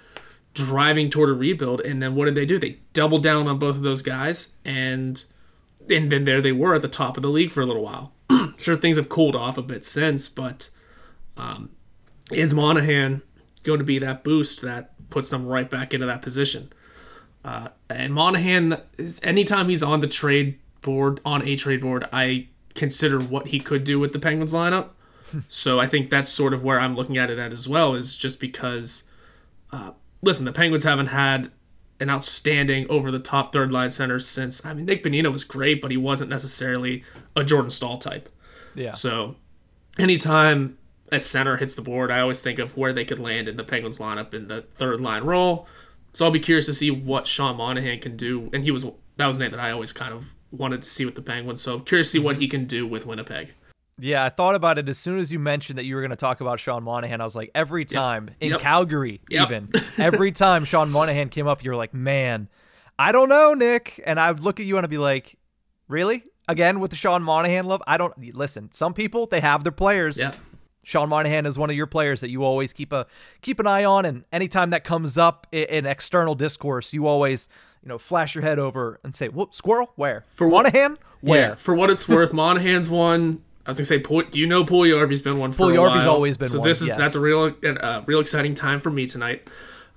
[0.54, 1.80] driving toward a rebuild.
[1.80, 2.58] And then what did they do?
[2.58, 5.24] They doubled down on both of those guys, and
[5.90, 8.12] and then there they were at the top of the league for a little while.
[8.56, 10.70] sure, things have cooled off a bit since, but
[11.36, 11.70] um,
[12.30, 13.22] is Monahan
[13.64, 16.72] going to be that boost that puts them right back into that position?
[17.44, 22.48] Uh, and Monahan, is anytime he's on the trade board, on a trade board, I
[22.74, 24.90] consider what he could do with the Penguins lineup.
[25.48, 28.16] so I think that's sort of where I'm looking at it at as well, is
[28.16, 29.04] just because,
[29.72, 31.50] uh, listen, the Penguins haven't had
[32.00, 35.80] an outstanding over the top third line center since, I mean, Nick Bonino was great,
[35.80, 37.04] but he wasn't necessarily
[37.36, 38.28] a Jordan Staal type.
[38.74, 38.92] Yeah.
[38.92, 39.36] So
[39.98, 40.78] anytime
[41.12, 43.64] a center hits the board, I always think of where they could land in the
[43.64, 45.66] Penguins lineup in the third line role.
[46.12, 48.50] So I'll be curious to see what Sean Monahan can do.
[48.52, 51.04] And he was that was a name that I always kind of wanted to see
[51.04, 51.60] with the Penguins.
[51.60, 52.50] So I'm curious to see what he mhm.
[52.50, 53.54] can do with Winnipeg.
[53.98, 56.16] Yeah, I thought about it as soon as you mentioned that you were going to
[56.16, 57.20] talk about Sean Monahan.
[57.20, 58.36] I was like, every time yep.
[58.40, 58.60] in yep.
[58.60, 59.48] Calgary, yep.
[59.48, 62.48] even every time Sean Monahan came up, you're like, man,
[62.98, 64.02] I don't know, Nick.
[64.06, 65.36] And I would look at you and I'd be like,
[65.88, 66.24] really?
[66.48, 67.82] Again with the Sean Monahan love?
[67.86, 68.70] I don't listen.
[68.72, 70.18] Some people they have their players.
[70.18, 70.32] Yeah.
[70.84, 73.06] Sean Monahan is one of your players that you always keep a
[73.40, 77.48] keep an eye on, and anytime that comes up in, in external discourse, you always
[77.82, 80.98] you know flash your head over and say, "Whoop, squirrel, where for Monahan?
[81.20, 83.42] Where yeah, for what it's worth, Monahan's one.
[83.64, 86.10] I was gonna say, you know, Puljujarvi's been one for Puljujarvi's a while.
[86.10, 86.68] always been so one.
[86.68, 86.98] this is yes.
[86.98, 89.46] that's a real uh, real exciting time for me tonight.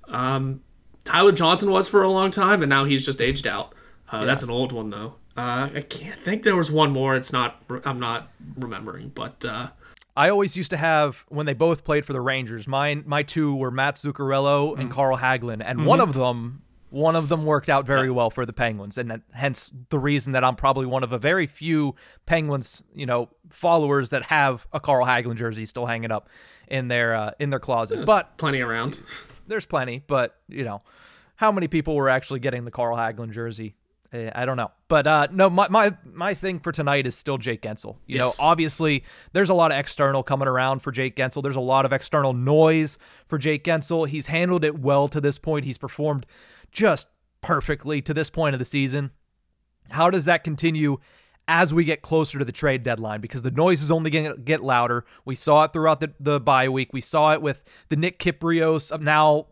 [0.08, 0.62] Um,
[1.04, 3.74] Tyler Johnson was for a long time, and now he's just aged out.
[4.12, 4.26] Uh, yeah.
[4.26, 5.16] That's an old one though.
[5.38, 7.16] Uh, I can't think there was one more.
[7.16, 7.62] It's not.
[7.86, 9.70] I'm not remembering, but uh,
[10.16, 12.68] I always used to have when they both played for the Rangers.
[12.68, 14.80] Mine, my two were Matt Zuccarello mm.
[14.80, 15.86] and Carl Hagelin, and mm-hmm.
[15.86, 16.62] one of them,
[16.96, 18.14] one of them worked out very yeah.
[18.14, 21.18] well for the Penguins, and that, hence the reason that I'm probably one of a
[21.18, 21.94] very few
[22.26, 26.30] Penguins, you know, followers that have a Carl Hagelin jersey still hanging up
[26.70, 27.96] in their uh, in their closet.
[27.96, 29.02] There's but plenty around.
[29.48, 30.84] There's plenty, but you know,
[31.36, 33.76] how many people were actually getting the Carl Hagelin jersey?
[34.14, 34.72] Eh, I don't know.
[34.88, 37.98] But uh, no, my, my my thing for tonight is still Jake Guentzel.
[38.06, 38.40] You yes.
[38.40, 39.04] know, obviously
[39.34, 41.44] there's a lot of external coming around for Jake Guentzel.
[41.44, 44.08] There's a lot of external noise for Jake Guentzel.
[44.08, 45.66] He's handled it well to this point.
[45.66, 46.26] He's performed
[46.76, 47.08] just
[47.42, 49.12] perfectly to this point of the season.
[49.90, 50.98] How does that continue
[51.48, 53.22] as we get closer to the trade deadline?
[53.22, 55.06] Because the noise is only going to get louder.
[55.24, 56.92] We saw it throughout the, the bye week.
[56.92, 59.48] We saw it with the Nick Kypreos now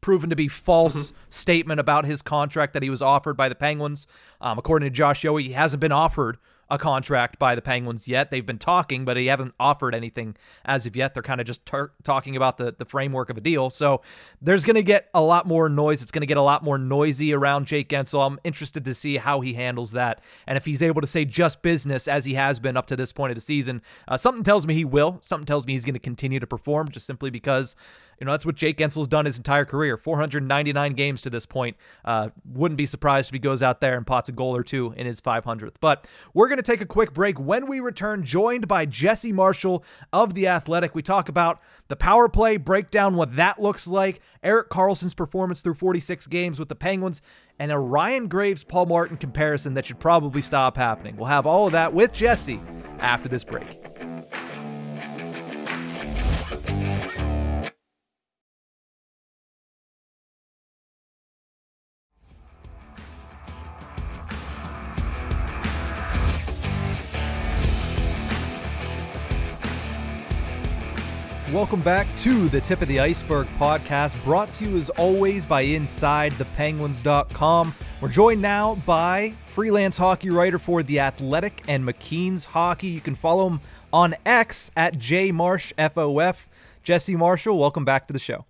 [0.00, 1.16] proven to be false mm-hmm.
[1.30, 4.06] statement about his contract that he was offered by the Penguins.
[4.40, 6.38] Um, according to Josh Yohe, he hasn't been offered
[6.72, 8.30] a contract by the Penguins yet.
[8.30, 11.12] They've been talking, but he haven't offered anything as of yet.
[11.12, 11.70] They're kind of just
[12.02, 13.68] talking about the, the framework of a deal.
[13.68, 14.00] So
[14.40, 16.00] there's going to get a lot more noise.
[16.00, 18.26] It's going to get a lot more noisy around Jake Guentzel.
[18.26, 20.22] I'm interested to see how he handles that.
[20.46, 23.12] And if he's able to say just business as he has been up to this
[23.12, 25.18] point of the season, uh, something tells me he will.
[25.20, 27.76] Something tells me he's going to continue to perform just simply because
[28.18, 31.76] you know, that's what Jake Guentzel's done his entire career 499 games to this point.
[32.04, 34.94] Uh, wouldn't be surprised if he goes out there and pots a goal or two
[34.96, 35.74] in his 500th.
[35.80, 37.38] But we're going to take a quick break.
[37.38, 42.28] When we return, joined by Jesse Marshall of The Athletic, we talk about the power
[42.28, 46.74] play, break down what that looks like, Erik Karlsson's performance through 46 games with the
[46.74, 47.22] Penguins,
[47.58, 51.16] and a Ryan Graves Paul Martin comparison that should probably stop happening.
[51.16, 52.60] We'll have all of that with Jesse
[53.00, 53.82] after this break.
[71.52, 75.66] Welcome back to the Tip of the Iceberg podcast, brought to you as always by
[75.66, 77.74] InsideThePenguins.com.
[78.00, 82.86] We're joined now by freelance hockey writer for The Athletic and McKeen's Hockey.
[82.86, 83.60] You can follow him
[83.92, 86.36] on X at JMarshFOF.
[86.84, 88.46] Jesse Marshall, welcome back to the show.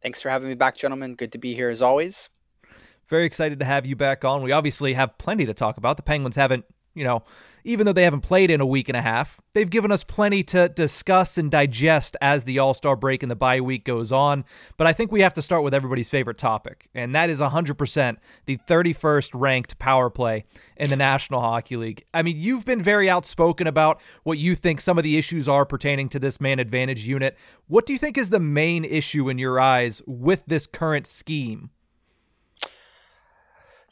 [0.00, 1.16] Thanks for having me back, gentlemen.
[1.16, 2.30] Good to be here as always.
[3.06, 4.42] Very excited to have you back on.
[4.42, 5.98] We obviously have plenty to talk about.
[5.98, 7.22] The Penguins haven't you know,
[7.64, 10.42] even though they haven't played in a week and a half, they've given us plenty
[10.44, 14.44] to discuss and digest as the All Star break and the bye week goes on.
[14.76, 18.16] But I think we have to start with everybody's favorite topic, and that is 100%
[18.46, 20.44] the 31st ranked power play
[20.76, 22.04] in the National Hockey League.
[22.12, 25.64] I mean, you've been very outspoken about what you think some of the issues are
[25.64, 27.36] pertaining to this man advantage unit.
[27.66, 31.70] What do you think is the main issue in your eyes with this current scheme?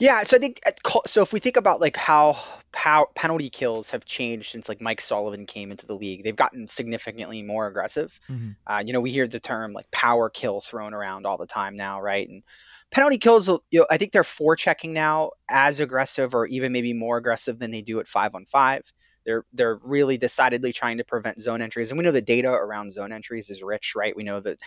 [0.03, 0.61] Yeah, so I think
[1.07, 1.23] so.
[1.23, 2.37] If we think about like how
[2.75, 6.67] how penalty kills have changed since like Mike Sullivan came into the league, they've gotten
[6.67, 8.19] significantly more aggressive.
[8.29, 8.51] Mm-hmm.
[8.67, 11.77] Uh, you know, we hear the term like power kill thrown around all the time
[11.77, 12.29] now, right?
[12.29, 12.43] And
[12.91, 17.17] penalty kills, you know, I think they're forechecking now as aggressive or even maybe more
[17.17, 18.83] aggressive than they do at five on five.
[19.25, 22.93] They're they're really decidedly trying to prevent zone entries, and we know the data around
[22.93, 24.17] zone entries is rich, right?
[24.17, 24.59] We know that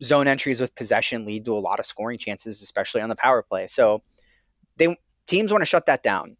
[0.00, 3.42] zone entries with possession lead to a lot of scoring chances, especially on the power
[3.42, 3.66] play.
[3.66, 4.04] So
[4.76, 6.36] they teams want to shut that down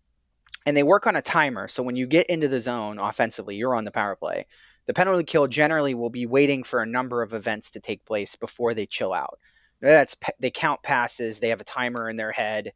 [0.67, 1.69] and they work on a timer.
[1.69, 4.47] So when you get into the zone offensively, you're on the power play.
[4.87, 8.37] The penalty kill generally will be waiting for a number of events to take place
[8.37, 9.39] before they chill out.
[9.81, 11.41] That's they count passes.
[11.41, 12.73] They have a timer in their head.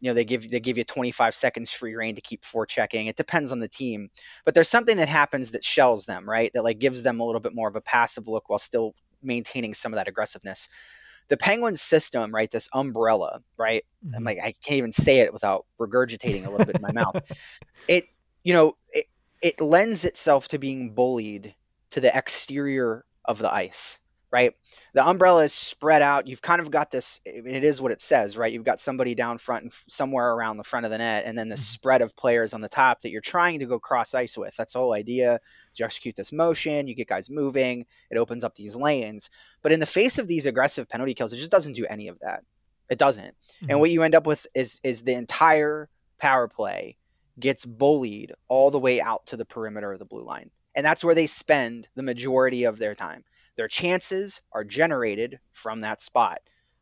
[0.00, 3.08] You know they give they give you 25 seconds free reign to keep forechecking.
[3.08, 4.10] It depends on the team,
[4.44, 6.50] but there's something that happens that shells them, right?
[6.52, 9.74] That like gives them a little bit more of a passive look while still maintaining
[9.74, 10.68] some of that aggressiveness
[11.28, 12.50] the Penguins system, right?
[12.50, 13.84] This umbrella, right?
[14.04, 14.16] Mm-hmm.
[14.16, 17.16] I'm like, I can't even say it without regurgitating a little bit in my mouth.
[17.90, 18.04] It,
[18.44, 19.06] you know, it,
[19.40, 21.54] it lends itself to being bullied
[21.92, 23.98] to the exterior of the ice
[24.30, 24.54] right?
[24.92, 26.26] The umbrella is spread out.
[26.26, 27.20] You've kind of got this.
[27.24, 28.52] It is what it says, right?
[28.52, 31.48] You've got somebody down front and somewhere around the front of the net, and then
[31.48, 31.60] the mm-hmm.
[31.60, 34.54] spread of players on the top that you're trying to go cross ice with.
[34.56, 35.40] That's the whole idea.
[35.74, 37.86] You execute this motion, you get guys moving.
[38.10, 39.30] It opens up these lanes.
[39.62, 42.18] But in the face of these aggressive penalty kills, it just doesn't do any of
[42.20, 42.42] that.
[42.88, 43.26] It doesn't.
[43.26, 43.70] Mm-hmm.
[43.70, 45.88] And what you end up with is is the entire
[46.18, 46.96] power play
[47.38, 50.50] gets bullied all the way out to the perimeter of the blue line.
[50.74, 53.24] And that's where they spend the majority of their time.
[53.58, 56.38] Their chances are generated from that spot.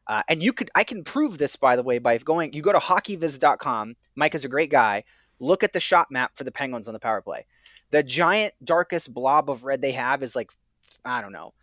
[0.06, 2.70] Uh, and you could, I can prove this, by the way, by going, you go
[2.70, 3.96] to hockeyviz.com.
[4.14, 5.04] Mike is a great guy.
[5.40, 7.46] Look at the shot map for the Penguins on the power play.
[7.92, 10.52] The giant, darkest blob of red they have is like,
[11.02, 11.54] I don't know,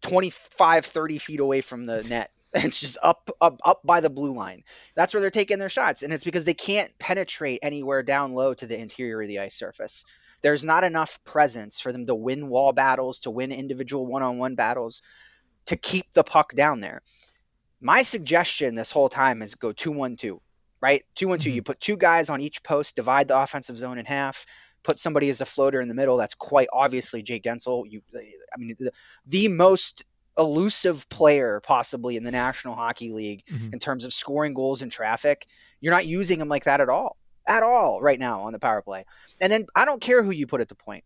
[0.00, 2.30] 25, 30 feet away from the net.
[2.54, 4.62] It's just up, up, up by the blue line.
[4.94, 8.54] That's where they're taking their shots, and it's because they can't penetrate anywhere down low
[8.54, 10.06] to the interior of the ice surface
[10.42, 14.38] there's not enough presence for them to win wall battles, to win individual one on
[14.38, 15.02] one battles,
[15.66, 17.02] to keep the puck down there.
[17.80, 20.40] My suggestion this whole time is go 2 1 2,
[20.80, 21.04] right?
[21.16, 21.50] 2 1 2.
[21.50, 24.46] You put two guys on each post, divide the offensive zone in half,
[24.82, 26.16] put somebody as a floater in the middle.
[26.16, 27.84] That's quite obviously Jake Guentzel.
[27.90, 28.92] You, I mean, the,
[29.26, 30.04] the most
[30.38, 33.72] elusive player possibly in the National Hockey League mm-hmm.
[33.72, 35.46] in terms of scoring goals in traffic.
[35.80, 37.16] You're not using him like that at all
[37.46, 39.04] at all right now on the power play.
[39.40, 41.04] And then I don't care who you put at the point.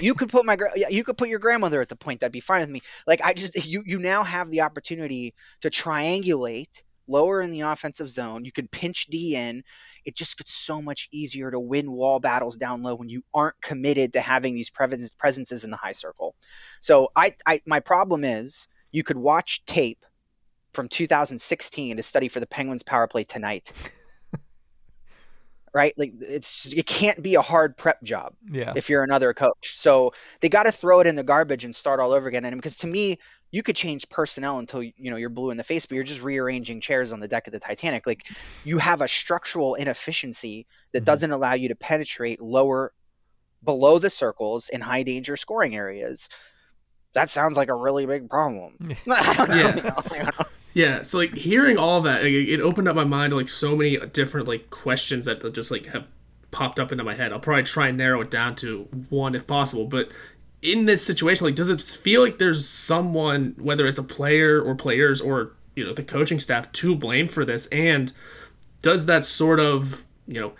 [0.00, 0.56] You could put my
[0.90, 2.20] you could put your grandmother at the point.
[2.20, 2.82] That'd be fine with me.
[3.06, 8.08] Like I just you you now have the opportunity to triangulate lower in the offensive
[8.08, 8.44] zone.
[8.44, 9.62] You can pinch D in.
[10.04, 13.60] It just gets so much easier to win wall battles down low when you aren't
[13.60, 16.34] committed to having these presences in the high circle.
[16.80, 20.04] So I, I my problem is you could watch tape
[20.72, 23.72] from 2016 to study for the Penguins power play tonight
[25.76, 25.92] right?
[25.98, 28.72] Like it's it can't be a hard prep job yeah.
[28.74, 29.76] if you're another coach.
[29.76, 32.46] So they got to throw it in the garbage and start all over again.
[32.46, 33.18] And because to me,
[33.50, 36.22] you could change personnel until you know you're blue in the face, but you're just
[36.22, 38.06] rearranging chairs on the deck of the Titanic.
[38.06, 38.26] Like
[38.64, 41.04] you have a structural inefficiency that mm-hmm.
[41.04, 42.94] doesn't allow you to penetrate lower
[43.62, 46.30] below the circles in high danger scoring areas.
[47.12, 48.78] That sounds like a really big problem.
[50.16, 50.30] yeah.
[50.76, 53.74] Yeah, so like hearing all that, like, it opened up my mind to like so
[53.74, 56.06] many different like questions that just like have
[56.50, 57.32] popped up into my head.
[57.32, 59.86] I'll probably try and narrow it down to one if possible.
[59.86, 60.10] But
[60.60, 64.74] in this situation, like, does it feel like there's someone, whether it's a player or
[64.74, 67.68] players or you know the coaching staff, to blame for this?
[67.68, 68.12] And
[68.82, 70.52] does that sort of you know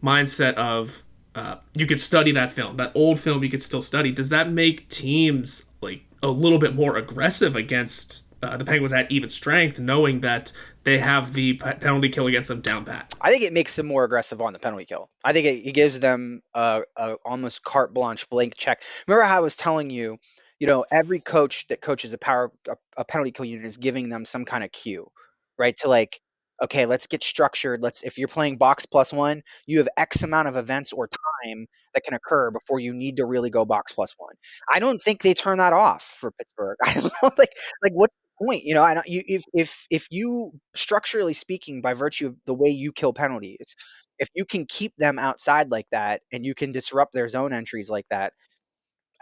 [0.00, 1.02] mindset of
[1.34, 4.12] uh, you could study that film, that old film you could still study.
[4.12, 9.10] Does that make teams like a little bit more aggressive against uh, the Penguins at
[9.10, 10.52] even strength, knowing that
[10.84, 13.14] they have the penalty kill against them down pat?
[13.20, 15.10] I think it makes them more aggressive on the penalty kill.
[15.24, 18.82] I think it, it gives them a, a almost carte blanche blank check.
[19.06, 20.18] Remember how I was telling you,
[20.58, 24.08] you know, every coach that coaches a power a, a penalty kill unit is giving
[24.08, 25.10] them some kind of cue,
[25.58, 25.76] right?
[25.78, 26.20] To like
[26.62, 27.82] okay, let's get structured.
[27.82, 31.66] Let's if you're playing box plus one, you have X amount of events or time
[31.94, 34.34] that can occur before you need to really go box plus one.
[34.72, 36.76] I don't think they turn that off for Pittsburgh.
[36.84, 37.52] I don't know, like
[37.82, 38.64] like what's point?
[38.64, 42.54] You know, I don't you if if if you structurally speaking, by virtue of the
[42.54, 43.76] way you kill penalties,
[44.18, 47.90] if you can keep them outside like that and you can disrupt their zone entries
[47.90, 48.32] like that,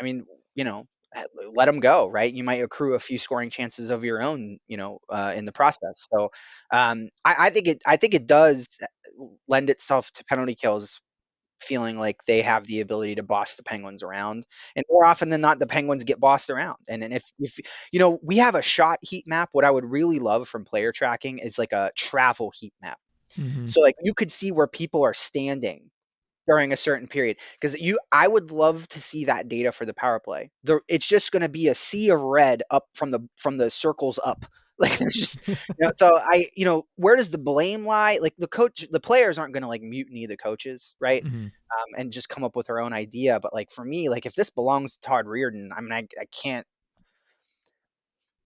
[0.01, 0.87] I mean, you know,
[1.55, 2.33] let them go, right?
[2.33, 5.53] You might accrue a few scoring chances of your own, you know, uh, in the
[5.53, 6.07] process.
[6.13, 6.31] So
[6.73, 11.01] um, I, I, think it, I think it does uh, lend itself to penalty kills,
[11.63, 14.45] feeling like they have the ability to boss the Penguins around,
[14.77, 16.79] and more often than not, the Penguins get bossed around.
[16.89, 17.59] And, and if, if
[17.91, 19.51] you know, we have a shot heat map.
[19.53, 22.99] What I would really love from player tracking is like a travel heat map.
[23.39, 23.67] Mm-hmm.
[23.67, 25.91] So like you could see where people are standing
[26.47, 29.95] during a certain period because you I would love to see that data for the
[29.95, 30.51] power play.
[30.65, 33.71] The, it's just going to be a sea of red up from the from the
[33.71, 34.45] circles up.
[34.79, 38.19] Like there's just you know, so I you know where does the blame lie?
[38.21, 41.25] Like the coach, the players aren't going to like mutiny the coaches, right?
[41.25, 41.45] Mm-hmm.
[41.45, 43.39] Um, and just come up with their own idea.
[43.39, 46.25] But like for me, like if this belongs to Todd Reirden, I mean I, I
[46.43, 46.67] can't.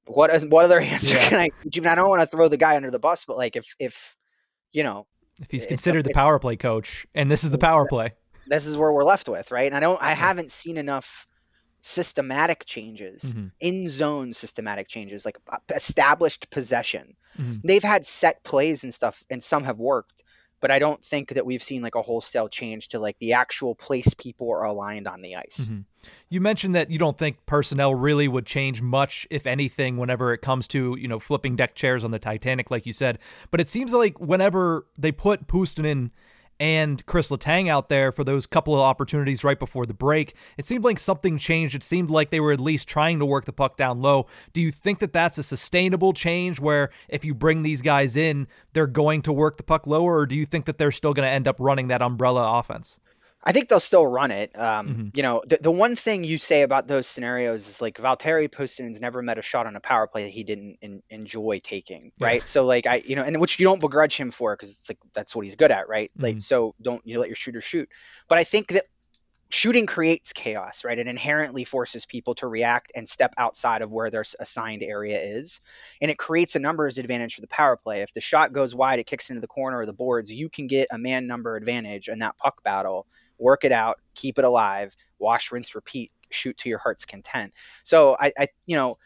[0.06, 1.28] What is what other answer yeah.
[1.28, 1.48] can I?
[1.90, 4.16] I don't want to throw the guy under the bus, but like if if
[4.72, 5.06] you know
[5.40, 8.12] if he's considered the power play coach, and this is the power play.
[8.46, 9.66] This is where we're left with, right?
[9.66, 11.26] And I don't, I haven't seen enough
[11.80, 13.46] systematic changes mm-hmm.
[13.60, 17.56] in zone systematic changes like uh, established possession mm-hmm.
[17.64, 20.22] they've had set plays and stuff and some have worked
[20.60, 23.74] but I don't think that we've seen like a wholesale change to like the actual
[23.74, 25.68] place people are aligned on the ice.
[25.70, 25.80] Mm-hmm.
[26.28, 30.38] You mentioned that you don't think personnel really would change much, if anything, whenever it
[30.38, 33.18] comes to you know flipping deck chairs on the Titanic, like you said.
[33.50, 36.10] But it seems like whenever they put Puustinen
[36.58, 40.34] and Chris Letang out there for those couple of opportunities right before the break.
[40.56, 41.74] It seemed like something changed.
[41.74, 44.26] It seemed like they were at least trying to work the puck down low.
[44.52, 48.46] Do you think that that's a sustainable change where if you bring these guys in,
[48.72, 51.26] they're going to work the puck lower, or do you think that they're still going
[51.26, 52.98] to end up running that umbrella offense?
[53.46, 54.58] I think they'll still run it.
[54.58, 55.08] Um, mm-hmm.
[55.14, 59.00] You know, the, the one thing you say about those scenarios is like Valtteri Puustinen's
[59.00, 62.40] never met a shot on a power play that he didn't in, enjoy taking, right?
[62.40, 62.44] Yeah.
[62.44, 64.98] So like I, you know, and which you don't begrudge him for because it's like
[65.14, 66.10] that's what he's good at, right?
[66.10, 66.22] Mm-hmm.
[66.24, 67.88] Like so, don't you know, let your shooter shoot.
[68.26, 68.86] But I think that
[69.48, 70.98] shooting creates chaos, right?
[70.98, 75.60] It inherently forces people to react and step outside of where their assigned area is.
[76.00, 78.02] And it creates a numbers advantage for the power play.
[78.02, 80.66] If the shot goes wide, it kicks into the corner of the boards, you can
[80.66, 83.06] get a man number advantage in that puck battle
[83.38, 87.52] work it out, keep it alive, wash, rinse, repeat, shoot to your heart's content.
[87.82, 88.98] So I, I you know,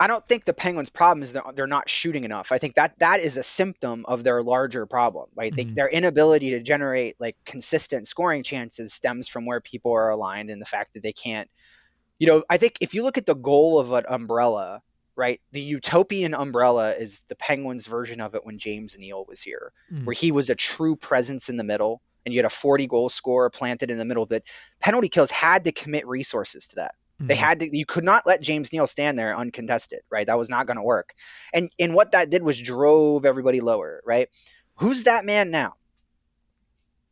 [0.00, 2.52] I don't think the Penguins' problem is they're not shooting enough.
[2.52, 5.52] I think that that is a symptom of their larger problem, right?
[5.52, 5.68] Mm-hmm.
[5.68, 10.50] They, their inability to generate like consistent scoring chances stems from where people are aligned
[10.50, 11.50] and the fact that they can't.
[12.20, 14.82] You know, I think if you look at the goal of an umbrella,
[15.16, 15.40] right?
[15.50, 20.04] The utopian umbrella is the Penguins' version of it when James Neal was here, mm-hmm.
[20.04, 23.08] where he was a true presence in the middle and you had a 40 goal
[23.08, 24.42] scorer planted in the middle that
[24.80, 26.94] penalty kills had to commit resources to that.
[27.14, 27.26] Mm-hmm.
[27.28, 30.26] They had to you could not let James Neal stand there uncontested, right?
[30.26, 31.14] That was not going to work.
[31.54, 34.28] And and what that did was drove everybody lower, right?
[34.76, 35.76] Who's that man now?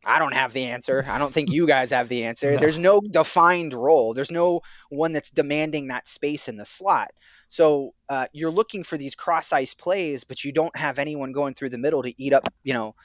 [0.05, 1.03] I don't have the answer.
[1.09, 2.51] I don't think you guys have the answer.
[2.51, 2.57] No.
[2.61, 4.13] There's no defined role.
[4.13, 7.09] There's no one that's demanding that space in the slot.
[7.47, 11.55] So uh, you're looking for these cross ice plays, but you don't have anyone going
[11.55, 12.95] through the middle to eat up, you know,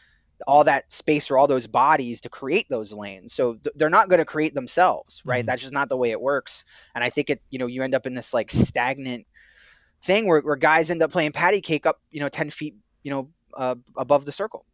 [0.47, 3.33] all that space or all those bodies to create those lanes.
[3.33, 5.41] So th- they're not going to create themselves, right?
[5.41, 5.47] Mm-hmm.
[5.47, 6.65] That's just not the way it works.
[6.95, 9.27] And I think it, you know, you end up in this like stagnant
[10.03, 13.11] thing where, where guys end up playing patty cake up, you know, 10 feet, you
[13.11, 14.65] know, uh, above the circle.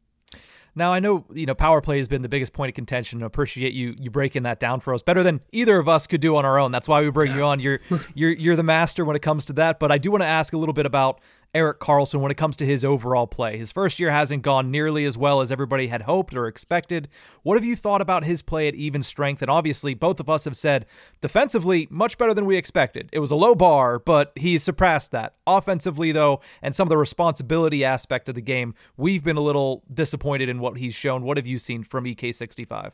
[0.79, 3.23] Now I know you know power play has been the biggest point of contention.
[3.23, 6.21] I appreciate you you breaking that down for us better than either of us could
[6.21, 6.71] do on our own.
[6.71, 7.37] That's why we bring yeah.
[7.39, 7.61] you on.
[7.61, 7.81] You're
[8.15, 9.81] you're you're the master when it comes to that.
[9.81, 11.21] But I do want to ask a little bit about
[11.55, 13.57] Erik Karlsson when it comes to his overall play.
[13.57, 17.09] His first year hasn't gone nearly as well as everybody had hoped or expected.
[17.43, 19.41] What have you thought about his play at even strength?
[19.41, 20.87] And obviously, both of us have said
[21.21, 23.09] defensively, much better than we expected.
[23.13, 25.37] It was a low bar, but he's surpassed that.
[25.47, 29.83] Offensively, though, and some of the responsibility aspect of the game, we've been a little
[29.93, 31.23] disappointed in what he's shown.
[31.23, 32.93] What have you seen from EK65?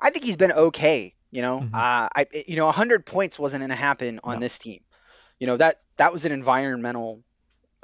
[0.00, 1.14] I think he's been okay.
[1.30, 1.74] You know, mm-hmm.
[1.74, 4.40] uh, I you know, 100 points wasn't going to happen on no.
[4.40, 4.80] this team.
[5.38, 7.22] You know that that was an environmental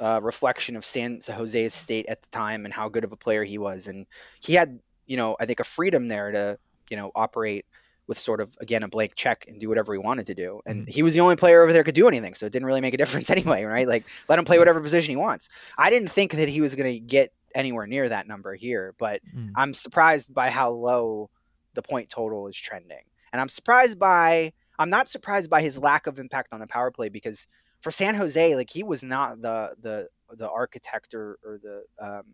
[0.03, 3.45] uh, reflection of San Jose's state at the time and how good of a player
[3.45, 3.87] he was.
[3.87, 4.07] And
[4.41, 6.59] he had, you know, I think a freedom there to,
[6.91, 7.67] you know, operate
[8.09, 10.61] with sort of again a blank check and do whatever he wanted to do.
[10.67, 10.91] And mm-hmm.
[10.91, 12.95] he was the only player over there could do anything, so it didn't really make
[12.95, 13.87] a difference anyway, right?
[13.87, 15.49] Like let him play whatever position he wants.
[15.79, 19.23] I didn't think that he was going to get anywhere near that number here, but
[19.25, 19.53] mm-hmm.
[19.55, 21.31] I'm surprised by how low
[21.75, 23.05] the point total is trending.
[23.33, 26.91] And I'm surprised by I'm not surprised by his lack of impact on the power
[26.91, 27.47] play because
[27.83, 32.25] for San Jose, like he was not the the the architect or, or the um,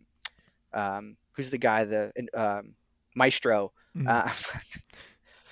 [0.72, 2.74] um, who's the guy the um,
[3.14, 3.72] maestro.
[3.96, 4.08] Mm-hmm.
[4.08, 4.30] Uh,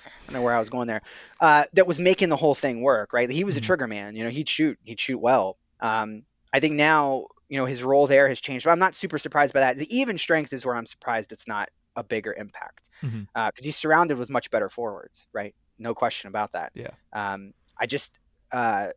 [0.05, 1.01] I don't know where I was going there.
[1.39, 3.29] Uh, that was making the whole thing work, right?
[3.29, 3.63] He was mm-hmm.
[3.63, 4.15] a trigger man.
[4.15, 5.57] You know, he'd shoot, he'd shoot well.
[5.79, 6.23] Um,
[6.53, 9.53] I think now, you know, his role there has changed, but I'm not super surprised
[9.53, 9.77] by that.
[9.77, 13.23] The even strength is where I'm surprised it's not a bigger impact because mm-hmm.
[13.35, 15.55] uh, he's surrounded with much better forwards, right?
[15.79, 16.71] No question about that.
[16.73, 16.91] Yeah.
[17.13, 18.17] Um, I just,
[18.51, 18.89] uh,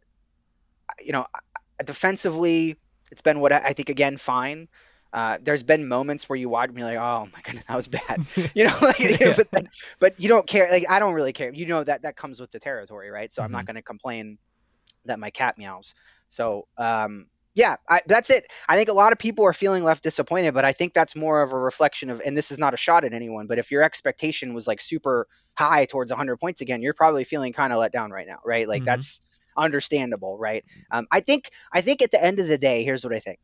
[1.02, 1.26] you know,
[1.84, 2.76] defensively,
[3.10, 4.68] it's been what I think again fine.
[5.12, 8.24] Uh, there's been moments where you watch me like, oh my goodness, that was bad,
[8.54, 9.68] you know, like, you know but, then,
[9.98, 10.70] but, you don't care.
[10.70, 11.52] Like I don't really care.
[11.52, 13.32] You know that that comes with the territory, right?
[13.32, 13.46] So mm-hmm.
[13.46, 13.66] I'm not mm-hmm.
[13.66, 14.38] going to complain
[15.06, 15.94] that my cat meows.
[16.28, 18.46] So um, yeah, I, that's it.
[18.68, 21.42] I think a lot of people are feeling left disappointed, but I think that's more
[21.42, 23.82] of a reflection of, and this is not a shot at anyone, but if your
[23.82, 27.90] expectation was like super high towards 100 points again, you're probably feeling kind of let
[27.90, 28.68] down right now, right?
[28.68, 28.86] Like mm-hmm.
[28.86, 29.20] that's
[29.60, 30.64] understandable, right?
[30.90, 33.38] Um, I think I think at the end of the day, here's what I think.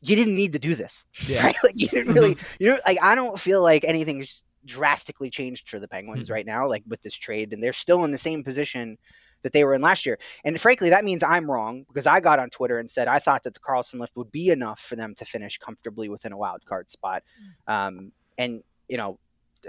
[0.00, 1.44] You didn't need to do this, yeah.
[1.44, 1.56] right?
[1.62, 2.62] Like you didn't really, mm-hmm.
[2.62, 6.34] you know, like I don't feel like anything's drastically changed for the Penguins mm-hmm.
[6.34, 8.98] right now, like with this trade, and they're still in the same position
[9.42, 10.18] that they were in last year.
[10.44, 13.42] And frankly, that means I'm wrong because I got on Twitter and said I thought
[13.44, 16.64] that the Karlsson lift would be enough for them to finish comfortably within a wild
[16.64, 17.22] card spot.
[17.68, 17.72] Mm.
[17.72, 19.18] Um, and you know,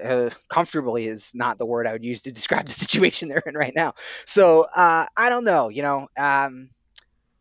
[0.02, 3.56] uh, comfortably is not the word I would use to describe the situation they're in
[3.56, 3.94] right now.
[4.26, 5.70] So uh, I don't know.
[5.70, 6.70] You know, um,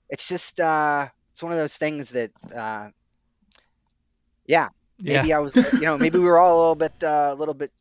[0.09, 2.91] it's just uh, it's one of those things that, uh,
[4.47, 5.37] yeah, maybe yeah.
[5.37, 7.73] I was, you know, maybe we were all a little bit, uh, a little bit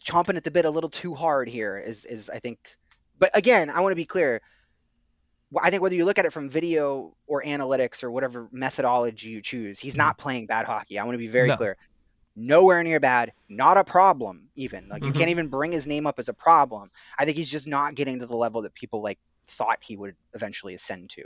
[0.00, 1.78] chomping at the bit a little too hard here.
[1.78, 2.58] Is is I think,
[3.18, 4.40] but again, I want to be clear.
[5.62, 9.40] I think whether you look at it from video or analytics or whatever methodology you
[9.40, 9.98] choose, he's mm-hmm.
[9.98, 10.98] not playing bad hockey.
[10.98, 11.56] I want to be very no.
[11.56, 11.76] clear
[12.36, 14.88] nowhere near bad, not a problem even.
[14.88, 15.06] Like mm-hmm.
[15.06, 15.30] you can't mm-hmm.
[15.30, 16.90] even bring his name up as a problem.
[17.18, 20.14] I think he's just not getting to the level that people like thought he would
[20.34, 21.24] eventually ascend to.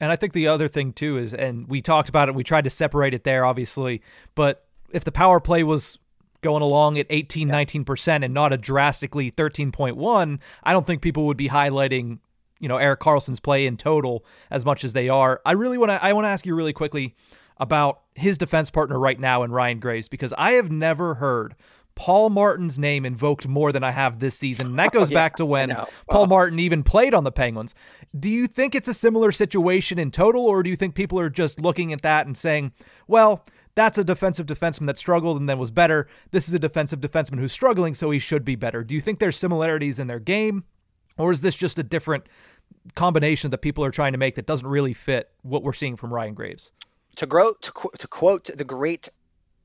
[0.00, 2.64] And I think the other thing too is and we talked about it, we tried
[2.64, 4.02] to separate it there obviously,
[4.34, 5.98] but if the power play was
[6.42, 7.54] going along at 18 yeah.
[7.54, 12.18] 19% and not a drastically 13.1, I don't think people would be highlighting
[12.62, 15.42] you know Erik Karlsson's play in total as much as they are.
[15.44, 17.16] I really want to I want to ask you really quickly
[17.58, 21.54] about his defense partner right now in Ryan Graves because I have never heard
[21.94, 24.66] Paul Martin's name invoked more than I have this season.
[24.66, 25.76] And that goes oh, yeah, back to when
[26.08, 27.74] Paul Martin even played on the Penguins.
[28.18, 31.30] Do you think it's a similar situation in total, or do you think people are
[31.30, 32.72] just looking at that and saying,
[33.06, 33.44] well,
[33.74, 36.06] that's a defensive defenseman that struggled and then was better.
[36.30, 38.84] This is a defensive defenseman who's struggling, so he should be better.
[38.84, 40.64] Do you think there's similarities in their game,
[41.16, 42.24] or is this just a different
[42.94, 46.12] combination that people are trying to make that doesn't really fit what we're seeing from
[46.12, 46.70] Ryan Graves?
[47.16, 49.08] To grow to, to quote the great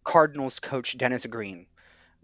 [0.03, 1.67] Cardinals coach Dennis Green,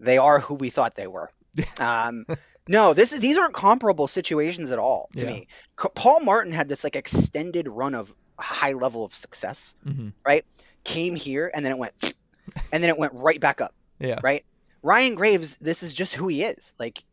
[0.00, 1.30] they are who we thought they were.
[1.78, 2.26] Um,
[2.66, 5.30] no, this is these aren't comparable situations at all to yeah.
[5.32, 5.48] me.
[5.76, 10.08] Paul Martin had this like extended run of high level of success, mm-hmm.
[10.26, 10.44] right?
[10.82, 12.14] Came here and then it went,
[12.72, 13.74] and then it went right back up.
[13.98, 14.18] Yeah.
[14.22, 14.44] Right.
[14.82, 16.74] Ryan Graves, this is just who he is.
[16.78, 17.04] Like,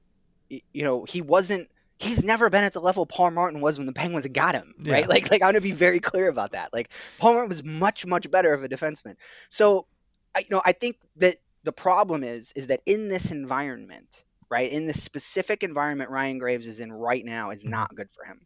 [0.50, 1.70] you know, he wasn't
[2.02, 5.02] he's never been at the level Paul Martin was when the Penguins got him, right?
[5.02, 5.08] Yeah.
[5.12, 6.74] Like, like I want to be very clear about that.
[6.74, 6.90] Like,
[7.20, 9.16] Paul Martin was much, much better of a defenseman.
[9.50, 9.88] So,
[10.36, 14.72] I, you know, I think that the problem is, is that in this environment, right,
[14.72, 17.72] in this specific environment Ryan Graves is in right now, is mm-hmm.
[17.72, 18.46] not good for him,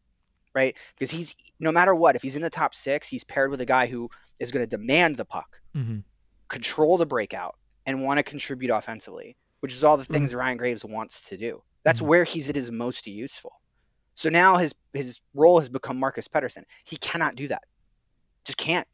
[0.54, 0.76] right?
[0.96, 3.66] Because he's no matter what, if he's in the top six, he's paired with a
[3.66, 6.00] guy who is going to demand the puck, mm-hmm.
[6.48, 10.40] control the breakout, and want to contribute offensively, which is all the things mm-hmm.
[10.40, 11.62] Ryan Graves wants to do.
[11.86, 12.08] That's mm-hmm.
[12.10, 13.54] where he's at his most useful.
[14.16, 16.64] So now his his role has become Marcus Pettersson.
[16.86, 17.64] He cannot do that.
[18.44, 18.88] Just can't.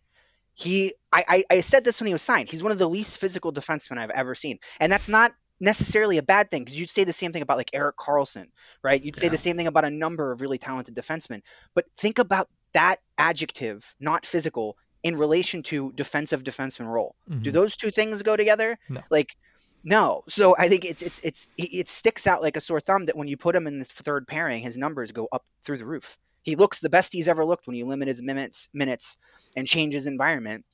[0.54, 2.50] He I, I, I said this when he was signed.
[2.50, 4.60] He's one of the least physical defensemen I've ever seen.
[4.80, 7.70] And that's not necessarily a bad thing because you'd say the same thing about like
[7.74, 8.48] Erik Karlsson,
[8.84, 9.02] right?
[9.02, 9.32] You'd say yeah.
[9.32, 11.42] the same thing about a number of really talented defensemen.
[11.74, 17.16] But think about that adjective, not physical, in relation to defensive defenseman role.
[17.30, 17.44] Mhm.
[17.44, 18.78] Do those two things go together?
[18.90, 19.02] No.
[19.10, 19.36] Like,
[19.84, 20.24] no.
[20.28, 23.28] So I think it's it's it's it sticks out like a sore thumb that when
[23.28, 26.18] you put him in the third pairing, his numbers go up through the roof.
[26.44, 29.18] He looks the best he's ever looked when you limit his minutes minutes
[29.56, 30.66] and change his environment.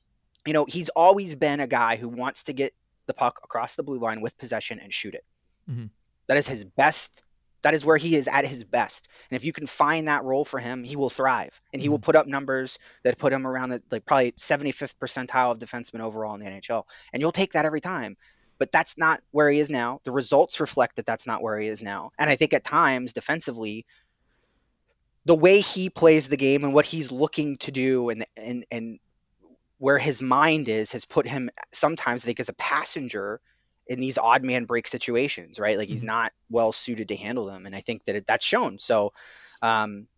[0.46, 2.72] You know, he's always been a guy who wants to get
[3.06, 5.24] the puck across the blue line with possession and shoot it.
[5.68, 5.90] Mhm.
[6.26, 7.22] That is his best.
[7.62, 9.08] That is where he is at his best.
[9.30, 11.98] And if you can find that role for him, he will thrive, and he will
[11.98, 16.34] put up numbers that put him around the like probably 75th percentile of defensemen overall
[16.34, 18.16] in the NHL, and you'll take that every time.
[18.58, 20.00] But that's not where he is now.
[20.04, 22.10] The results reflect that that's not where he is now.
[22.18, 23.86] And I think at times defensively,
[25.24, 28.98] the way he plays the game and what he's looking to do and and and
[29.78, 33.40] where his mind is has put him sometimes I think as a passenger
[33.86, 35.78] in these odd man break situations, right?
[35.78, 36.06] Like he's Mhm.
[36.06, 38.78] not well suited to handle them, and I think that it, that's shown.
[38.78, 39.12] So,
[39.62, 40.08] um,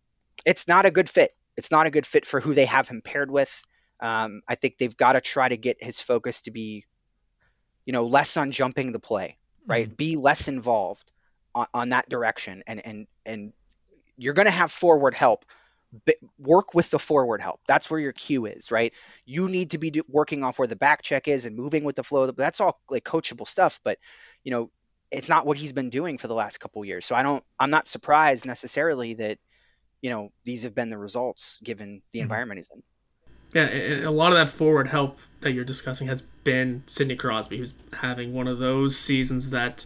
[0.45, 1.31] it's not a good fit.
[1.57, 3.63] It's not a good fit for who they have him paired with.
[3.99, 6.85] Um, I think they've got to try to get his focus to be,
[7.85, 9.95] you know, less on jumping the play, right?
[9.95, 11.11] Be less involved
[11.55, 13.53] on, on that direction, and and and
[14.17, 15.45] you're going to have forward help.
[16.05, 17.59] But work with the forward help.
[17.67, 18.93] That's where your cue is, right?
[19.25, 21.97] You need to be do, working off where the back check is and moving with
[21.97, 22.31] the flow.
[22.31, 23.99] That's all like coachable stuff, but
[24.45, 24.71] you know,
[25.11, 27.05] it's not what he's been doing for the last couple years.
[27.05, 29.37] So I don't, I'm not surprised necessarily that,
[30.01, 32.23] you know, these have been the results given the Mhm.
[32.23, 32.83] environment he's in.
[33.53, 37.57] Yeah, and a lot of that forward help that you're discussing has been Sidney Crosby,
[37.57, 39.85] who's having one of those seasons that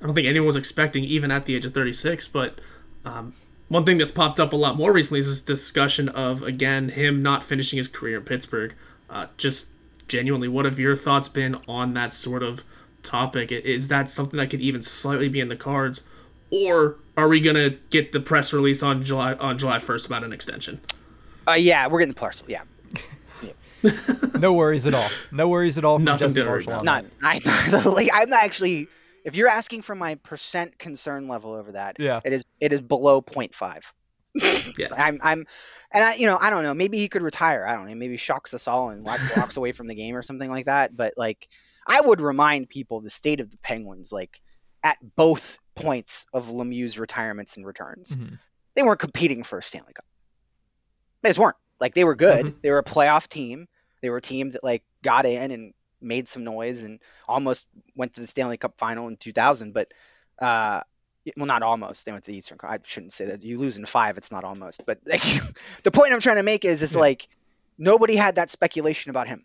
[0.00, 2.28] I don't think anyone was expecting, even at the age of 36.
[2.28, 2.60] But
[3.04, 3.34] um,
[3.68, 7.22] one thing that's popped up a lot more recently is this discussion of, again, him
[7.22, 8.74] not finishing his career in Pittsburgh.
[9.08, 9.70] Uh, just
[10.08, 12.64] genuinely, what have your thoughts been on that sort of
[13.02, 13.52] topic?
[13.52, 16.04] Is that something that could even slightly be in the cards?
[16.50, 20.24] Or are we going to get the press release on July on July 1st about
[20.24, 20.80] an extension?
[21.48, 22.46] Uh, yeah, we're getting the parcel.
[22.48, 22.62] Yeah,
[24.40, 25.08] No worries at all.
[25.30, 25.96] No worries at all.
[25.96, 28.88] From Nothing to worry Marshall not, I, like, I'm not actually.
[29.24, 32.20] If you're asking for my percent concern level over that, Yeah.
[32.24, 33.82] it is it is below 0.5.
[34.78, 34.88] Yeah.
[34.96, 35.46] I'm I'm
[35.92, 38.16] and I you know I don't know maybe he could retire I don't know maybe
[38.18, 41.14] shocks us all and walk, walks away from the game or something like that but
[41.16, 41.48] like
[41.86, 44.42] I would remind people the state of the Penguins like
[44.84, 48.38] at both points of Lemieux's retirements and returns Mhm.
[48.74, 50.04] they weren't competing for a Stanley Cup
[51.22, 52.54] they just weren't like they were good Mhm.
[52.62, 53.66] they were a playoff team
[54.02, 58.14] they were a team that like got in and made some noise and almost went
[58.14, 59.92] to the Stanley Cup final in 2000 but
[60.40, 60.80] uh
[61.36, 62.06] well, not almost.
[62.06, 62.58] They went to the Eastern.
[62.62, 63.42] I shouldn't say that.
[63.42, 64.86] You lose in five, it's not almost.
[64.86, 65.22] But like,
[65.82, 67.00] the point I'm trying to make is, it's Yeah.
[67.00, 67.28] like
[67.78, 69.44] nobody had that speculation about him,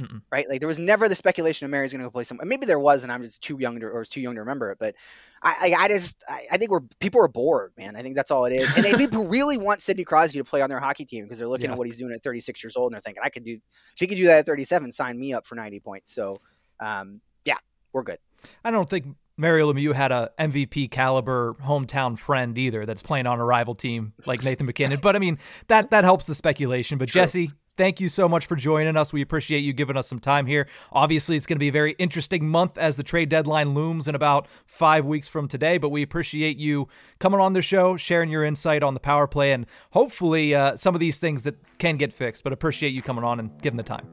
[0.00, 0.22] Mm-mm.
[0.32, 0.48] right?
[0.48, 2.46] Like there was never the speculation of Mary's going to go play somewhere.
[2.46, 4.70] Maybe there was, and I'm just too young to, or was too young to remember
[4.72, 4.78] it.
[4.80, 4.94] But
[5.42, 7.96] I, I, I just, I, I think we're people are bored, man.
[7.96, 8.68] I think that's all it is.
[8.74, 11.48] And they, people really want Sidney Crosby to play on their hockey team because they're
[11.48, 11.72] looking Yeah.
[11.72, 13.52] at what he's doing at 36 years old, and they're thinking, I could do.
[13.54, 13.60] If
[14.00, 16.14] he could do that at 37, sign me up for 90 points.
[16.14, 16.40] So,
[16.80, 17.56] um, yeah,
[17.92, 18.18] we're good.
[18.64, 23.40] I don't think Mario Lemieux had a MVP caliber hometown friend either that's playing on
[23.40, 24.98] a rival team like Nathan MacKinnon.
[25.00, 25.38] But I mean
[25.68, 26.98] that that helps the speculation.
[26.98, 27.50] But Jesse,
[27.80, 29.10] thank you so much for joining us.
[29.10, 30.68] We appreciate you giving us some time here.
[30.92, 34.14] Obviously, it's going to be a very interesting month as the trade deadline looms in
[34.14, 35.78] about five weeks from today.
[35.78, 36.88] But we appreciate you
[37.20, 40.94] coming on the show, sharing your insight on the power play, and hopefully uh, some
[40.94, 42.44] of these things that can get fixed.
[42.44, 44.06] But appreciate you coming on and giving the time.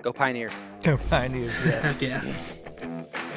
[0.00, 0.54] Go Pioneers.
[0.82, 1.92] Go Pioneers, yeah.
[1.92, 2.00] Heck
[3.20, 3.33] yeah.